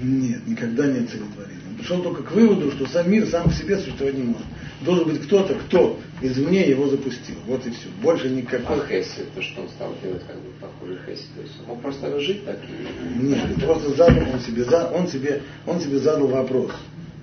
Нет, 0.00 0.46
никогда 0.46 0.86
не 0.86 1.06
целетворил. 1.06 1.58
Он 1.68 1.76
пришел 1.76 2.02
только 2.02 2.22
к 2.22 2.30
выводу, 2.30 2.70
что 2.70 2.86
сам 2.86 3.10
мир 3.10 3.26
сам 3.26 3.44
по 3.44 3.52
себе 3.52 3.78
существовать 3.78 4.16
не 4.16 4.22
может. 4.22 4.46
Должен 4.82 5.08
быть 5.08 5.22
кто-то, 5.22 5.54
кто 5.54 5.98
извне 6.22 6.68
его 6.68 6.88
запустил. 6.88 7.36
Вот 7.46 7.66
и 7.66 7.70
все. 7.70 7.88
Больше 8.00 8.28
никакой... 8.28 8.80
А 8.80 8.86
Хесси, 8.86 9.22
то, 9.34 9.42
что 9.42 9.62
он 9.62 9.68
стал 9.70 9.94
делать, 10.02 10.22
как 10.26 10.36
бы 10.36 10.50
похоже 10.60 11.00
Хесси, 11.04 11.26
то 11.34 11.42
есть 11.42 11.54
он 11.60 11.66
мог 11.66 11.82
просто 11.82 12.20
жить 12.20 12.44
так 12.44 12.58
и... 12.62 13.22
Нет, 13.24 13.56
просто 13.64 13.90
задал, 13.90 14.22
он 14.32 14.40
себе, 14.40 14.64
он 14.94 15.08
себе, 15.08 15.42
он 15.66 15.80
себе 15.80 15.98
задал 15.98 16.28
вопрос. 16.28 16.72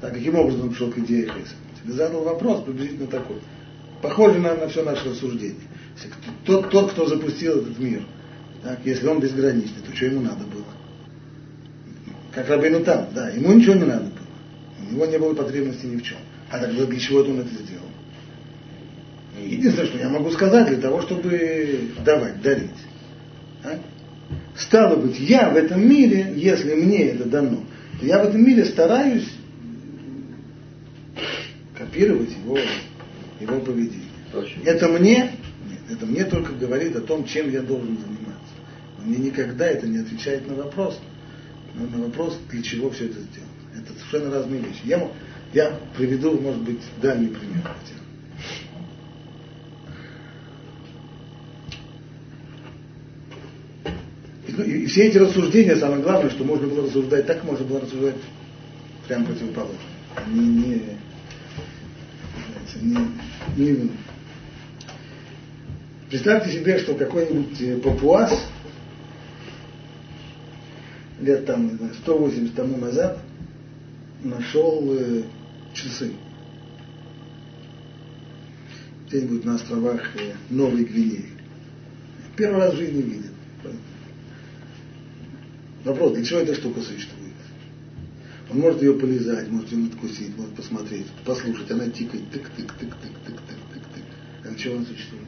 Так, 0.02 0.14
каким 0.14 0.36
образом 0.36 0.64
он 0.64 0.70
пришел 0.72 0.92
к 0.92 0.98
идее 0.98 1.28
Хесси? 1.28 1.56
Он 1.72 1.82
себе 1.82 1.94
задал 1.94 2.24
вопрос 2.24 2.66
приблизительно 2.66 3.08
такой. 3.08 3.38
Похоже 4.02 4.40
на, 4.40 4.54
на 4.56 4.68
все 4.68 4.84
наше 4.84 5.10
рассуждение. 5.10 5.62
Тот, 6.46 6.70
тот, 6.70 6.92
кто 6.92 7.06
запустил 7.06 7.60
этот 7.60 7.80
мир, 7.80 8.04
так, 8.66 8.80
если 8.84 9.06
он 9.06 9.20
безграничный, 9.20 9.84
то 9.86 9.96
что 9.96 10.08
ему 10.08 10.22
надо 10.22 10.44
было? 10.46 10.66
Как 12.34 12.50
Рабейну 12.50 12.84
там, 12.84 13.10
да, 13.14 13.30
ему 13.30 13.54
ничего 13.54 13.76
не 13.76 13.84
надо 13.84 14.06
было. 14.06 14.90
У 14.90 14.94
него 14.94 15.06
не 15.06 15.20
было 15.20 15.36
потребности 15.36 15.86
ни 15.86 15.98
в 15.98 16.02
чем. 16.02 16.18
А 16.50 16.58
тогда 16.58 16.84
для 16.86 17.00
чего 17.00 17.20
он 17.20 17.42
это 17.42 17.50
сделал? 17.50 17.86
Единственное, 19.40 19.88
что 19.88 20.00
я 20.00 20.10
могу 20.10 20.32
сказать, 20.32 20.68
для 20.68 20.78
того, 20.78 21.04
чтобы 21.04 21.92
давать, 22.04 22.42
дарить. 22.42 22.72
Так? 23.62 23.82
Стало 24.58 24.96
быть, 24.96 25.20
я 25.20 25.52
в 25.52 25.58
этом 25.58 25.88
мире, 25.88 26.34
если 26.36 26.74
мне 26.74 27.10
это 27.10 27.26
дано, 27.26 27.64
то 28.00 28.06
я 28.08 28.18
в 28.18 28.30
этом 28.30 28.44
мире 28.44 28.66
стараюсь 28.66 29.30
копировать 31.78 32.32
его, 32.44 32.58
его 33.40 33.60
поведение. 33.60 34.10
Точно. 34.32 34.60
Это 34.66 34.88
мне, 34.88 35.34
нет, 35.70 35.82
это 35.92 36.06
мне 36.08 36.26
только 36.26 36.52
говорит 36.54 36.96
о 36.96 37.02
том, 37.02 37.26
чем 37.26 37.52
я 37.52 37.62
должен 37.62 37.96
заниматься. 37.96 38.25
Мне 39.06 39.18
никогда 39.18 39.68
это 39.68 39.88
не 39.88 40.00
отвечает 40.00 40.48
на 40.48 40.56
вопрос, 40.56 41.00
на 41.76 42.04
вопрос, 42.04 42.40
для 42.50 42.64
чего 42.64 42.90
все 42.90 43.06
это 43.06 43.20
сделано. 43.20 43.52
Это 43.78 43.94
совершенно 43.94 44.32
разные 44.34 44.62
вещи. 44.62 44.82
Я, 44.84 45.12
я 45.54 45.80
приведу, 45.96 46.40
может 46.40 46.62
быть, 46.62 46.82
дальний 47.02 47.28
пример. 47.28 47.72
И, 54.48 54.52
ну, 54.52 54.64
и 54.64 54.86
все 54.88 55.08
эти 55.08 55.18
рассуждения, 55.18 55.76
самое 55.76 56.02
главное, 56.02 56.32
что 56.32 56.44
можно 56.44 56.68
было 56.68 56.88
рассуждать 56.88 57.28
так, 57.28 57.44
можно 57.44 57.66
было 57.66 57.82
рассуждать 57.82 58.16
прямо 59.08 59.26
противоположно. 59.26 59.78
Не, 60.28 60.42
не, 62.82 62.98
не, 63.56 63.72
не, 63.72 63.92
Представьте 66.10 66.52
себе, 66.52 66.80
что 66.80 66.96
какой-нибудь 66.96 67.62
э, 67.62 67.78
папуас 67.78 68.48
лет 71.20 71.46
там, 71.46 71.68
не 71.68 71.76
знаю, 71.76 71.94
180 71.94 72.56
тому 72.56 72.78
назад 72.78 73.20
нашел 74.24 74.84
э, 74.94 75.24
часы. 75.74 76.14
Где-нибудь 79.08 79.46
на 79.46 79.56
островах 79.56 80.02
э, 80.16 80.34
Новой 80.50 80.84
Гвинеи. 80.84 81.30
Первый 82.36 82.62
раз 82.62 82.74
в 82.74 82.78
жизни 82.78 83.02
видит. 83.02 83.32
Вопрос, 85.86 86.14
для 86.14 86.26
чего 86.26 86.40
эта 86.40 86.56
штука 86.56 86.82
существует? 86.82 87.34
Он 88.50 88.60
может 88.60 88.82
ее 88.82 88.94
полезать, 88.94 89.50
может 89.50 89.72
ее 89.72 89.80
надкусить, 89.80 90.36
может 90.36 90.56
посмотреть, 90.56 91.06
послушать. 91.24 91.70
Она 91.72 91.90
тикает, 91.90 92.24
тык-тык-тык-тык-тык-тык-тык. 92.34 94.04
А 94.44 94.48
для 94.48 94.58
чего 94.58 94.78
она 94.78 94.86
существует? 94.86 95.24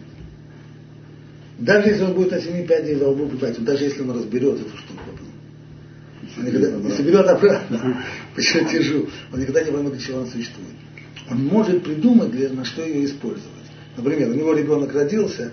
Даже 1.59 1.89
если 1.89 2.03
он 2.03 2.13
будет 2.13 2.31
на 2.31 2.41
семи 2.41 2.65
пядей 2.65 2.95
во 2.95 3.09
лбу 3.09 3.27
припать, 3.27 3.63
даже 3.63 3.85
если 3.85 4.01
он 4.01 4.11
разберет 4.11 4.59
эту 4.59 4.77
штуку, 4.77 5.01
он 6.37 6.45
никогда 6.45 6.95
соберет 6.95 7.27
обратно, 7.27 8.03
почему 8.35 8.69
тяжу, 8.69 9.09
он 9.33 9.39
никогда 9.39 9.63
не 9.63 9.71
поймет, 9.71 9.93
для 9.93 10.01
чего 10.01 10.19
она 10.19 10.27
существует. 10.27 10.75
Он 11.29 11.45
может 11.45 11.83
придумать, 11.83 12.31
для, 12.31 12.49
на 12.49 12.63
что 12.63 12.85
ее 12.85 13.05
использовать. 13.05 13.51
Например, 13.97 14.29
у 14.29 14.33
него 14.33 14.53
ребенок 14.53 14.93
родился, 14.93 15.51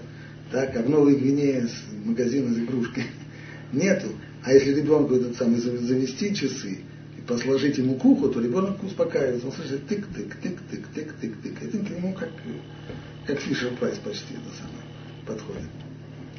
так, 0.52 0.76
а 0.76 0.82
в 0.82 0.90
Новой 0.90 1.16
Гвинее 1.16 1.66
магазина 2.04 2.54
с 2.54 2.58
игрушкой 2.58 3.04
нету. 3.72 4.08
А 4.44 4.52
если 4.52 4.74
ребенку 4.74 5.14
этот 5.14 5.36
самый 5.36 5.58
завести 5.58 6.34
часы 6.34 6.78
и 7.18 7.20
посложить 7.26 7.78
ему 7.78 7.94
к 7.94 8.04
уху, 8.04 8.28
то 8.28 8.40
ребенок 8.40 8.82
успокаивается. 8.84 9.46
Он 9.46 9.52
слышит 9.52 9.88
тык-тык, 9.88 10.36
тык-тык, 10.42 10.84
тык-тык, 10.94 11.34
тык. 11.42 11.62
Это 11.62 11.78
к 11.78 11.90
нему 11.90 12.12
как, 12.12 12.30
как 13.26 13.40
Фишер 13.40 13.72
Прайс 13.80 13.96
почти 13.98 14.34
это 14.34 14.54
самое 14.58 14.84
подходит. 15.26 15.70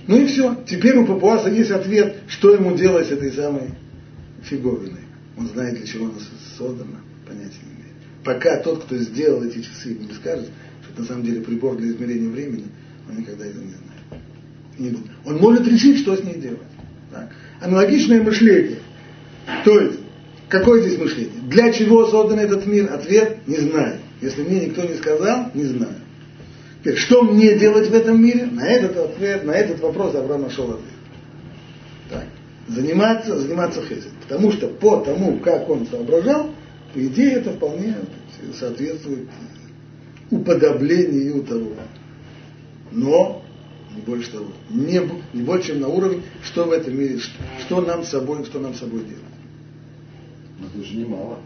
Ну 0.07 0.21
и 0.21 0.27
все. 0.27 0.63
Теперь 0.67 0.97
у 0.97 1.07
папуаса 1.07 1.49
есть 1.49 1.71
ответ, 1.71 2.17
что 2.27 2.53
ему 2.53 2.77
делать 2.77 3.07
с 3.07 3.11
этой 3.11 3.31
самой 3.31 3.71
фиговиной. 4.45 5.01
Он 5.37 5.47
знает, 5.49 5.77
для 5.77 5.85
чего 5.85 6.05
она 6.05 6.15
создана, 6.57 6.99
понятия 7.27 7.59
не 7.63 7.81
имеет. 7.81 7.95
Пока 8.23 8.57
тот, 8.57 8.83
кто 8.83 8.97
сделал 8.97 9.43
эти 9.43 9.61
часы, 9.61 9.95
не 9.95 10.13
скажет, 10.13 10.49
что 10.81 10.91
это 10.91 11.01
на 11.01 11.07
самом 11.07 11.23
деле 11.23 11.41
прибор 11.41 11.77
для 11.77 11.89
измерения 11.89 12.29
времени, 12.29 12.65
он 13.09 13.17
никогда 13.17 13.45
этого 13.45 13.63
не 13.63 13.69
знает. 13.69 14.23
Не 14.77 14.89
будет. 14.89 15.11
Он 15.25 15.37
может 15.37 15.67
решить, 15.67 15.99
что 15.99 16.15
с 16.15 16.23
ней 16.23 16.35
делать. 16.35 16.59
Так. 17.11 17.29
Аналогичное 17.61 18.21
мышление. 18.21 18.79
То 19.63 19.79
есть, 19.79 19.99
какое 20.49 20.81
здесь 20.81 20.97
мышление? 20.97 21.41
Для 21.49 21.71
чего 21.71 22.07
создан 22.07 22.39
этот 22.39 22.65
мир? 22.65 22.91
Ответ– 22.91 23.37
не 23.47 23.57
знаю. 23.57 23.99
Если 24.21 24.43
мне 24.43 24.67
никто 24.67 24.83
не 24.83 24.95
сказал, 24.95 25.51
не 25.53 25.65
знаю. 25.65 25.95
Теперь, 26.81 26.97
что 26.97 27.23
мне 27.23 27.57
делать 27.57 27.89
в 27.89 27.93
этом 27.93 28.23
мире? 28.23 28.45
На 28.45 28.67
этот 28.67 28.97
ответ, 28.97 29.43
на 29.43 29.51
этот 29.51 29.79
вопрос 29.81 30.15
Авраам 30.15 30.43
нашел 30.43 30.71
ответ. 30.71 30.93
Так. 32.09 32.25
Заниматься, 32.67 33.39
заниматься 33.39 33.81
хесед. 33.81 34.11
Потому 34.23 34.51
что 34.51 34.67
по 34.67 34.97
тому, 34.97 35.37
как 35.39 35.69
он 35.69 35.85
соображал, 35.87 36.49
по 36.93 37.05
идее 37.05 37.33
это 37.33 37.51
вполне 37.51 37.95
соответствует 38.57 39.27
уподоблению 40.31 41.43
того. 41.43 41.73
Но 42.91 43.43
не 43.95 44.01
больше 44.01 44.31
того, 44.31 44.47
не, 44.69 45.01
не 45.33 45.43
больше, 45.43 45.69
чем 45.69 45.81
на 45.81 45.87
уровне, 45.87 46.23
что 46.43 46.65
в 46.65 46.71
этом 46.71 46.97
мире, 46.97 47.19
что, 47.19 47.31
что 47.61 47.81
нам 47.81 48.03
с 48.03 48.09
собой, 48.09 48.43
что 48.45 48.59
нам 48.59 48.73
с 48.73 48.79
собой 48.79 49.01
делать. 49.01 49.23
Но 50.59 50.67
это 50.67 50.83
же 50.83 50.95
немало. 50.95 51.39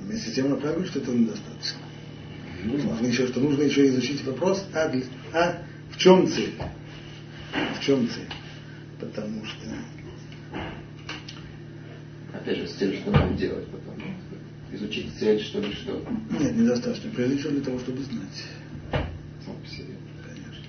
Вместе 0.00 0.30
с 0.30 0.34
тем 0.34 0.48
говорю, 0.48 0.84
что 0.84 1.00
этого 1.00 1.14
недостаточно. 1.14 1.80
Нужно 2.64 3.06
еще, 3.06 3.26
что 3.26 3.40
нужно 3.40 3.62
еще 3.62 3.88
изучить 3.88 4.24
вопрос, 4.24 4.64
а, 4.72 4.92
а 5.32 5.62
в 5.90 5.98
чем 5.98 6.28
цель? 6.28 6.54
В 7.56 7.80
чем 7.80 8.08
цель? 8.08 8.28
Потому 9.00 9.44
что... 9.44 9.66
Опять 12.32 12.58
же, 12.58 12.68
с 12.68 12.74
тем, 12.74 12.92
что 12.92 13.10
нам 13.10 13.36
делать 13.36 13.66
потом. 13.68 13.94
Изучить 14.72 15.12
цель, 15.18 15.40
чтобы 15.40 15.72
что? 15.72 16.04
Нет, 16.30 16.54
недостаточно. 16.54 17.10
Прежде 17.14 17.38
всего 17.38 17.52
для 17.52 17.62
того, 17.62 17.78
чтобы 17.78 18.02
знать. 18.02 18.44
Сам 19.44 19.56
по 19.56 19.68
себе. 19.68 19.94
Конечно. 20.26 20.64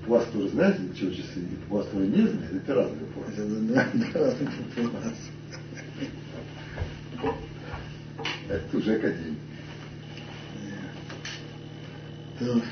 Папуас 0.00 0.26
тоже 0.32 0.48
знает, 0.48 0.96
чего 0.96 1.10
часы, 1.10 1.40
и 1.40 1.56
папуас 1.62 1.86
тоже 1.88 2.06
не 2.06 2.26
знает, 2.26 2.54
это 2.54 2.74
разные 2.74 3.06
папуасы. 3.06 3.40
Это 3.40 3.60
да, 3.60 3.88
да, 3.94 4.06
разные 4.20 4.50
папуасы. 4.74 5.30
Жека 8.84 9.10
день. 9.12 9.38
Так. 12.38 12.62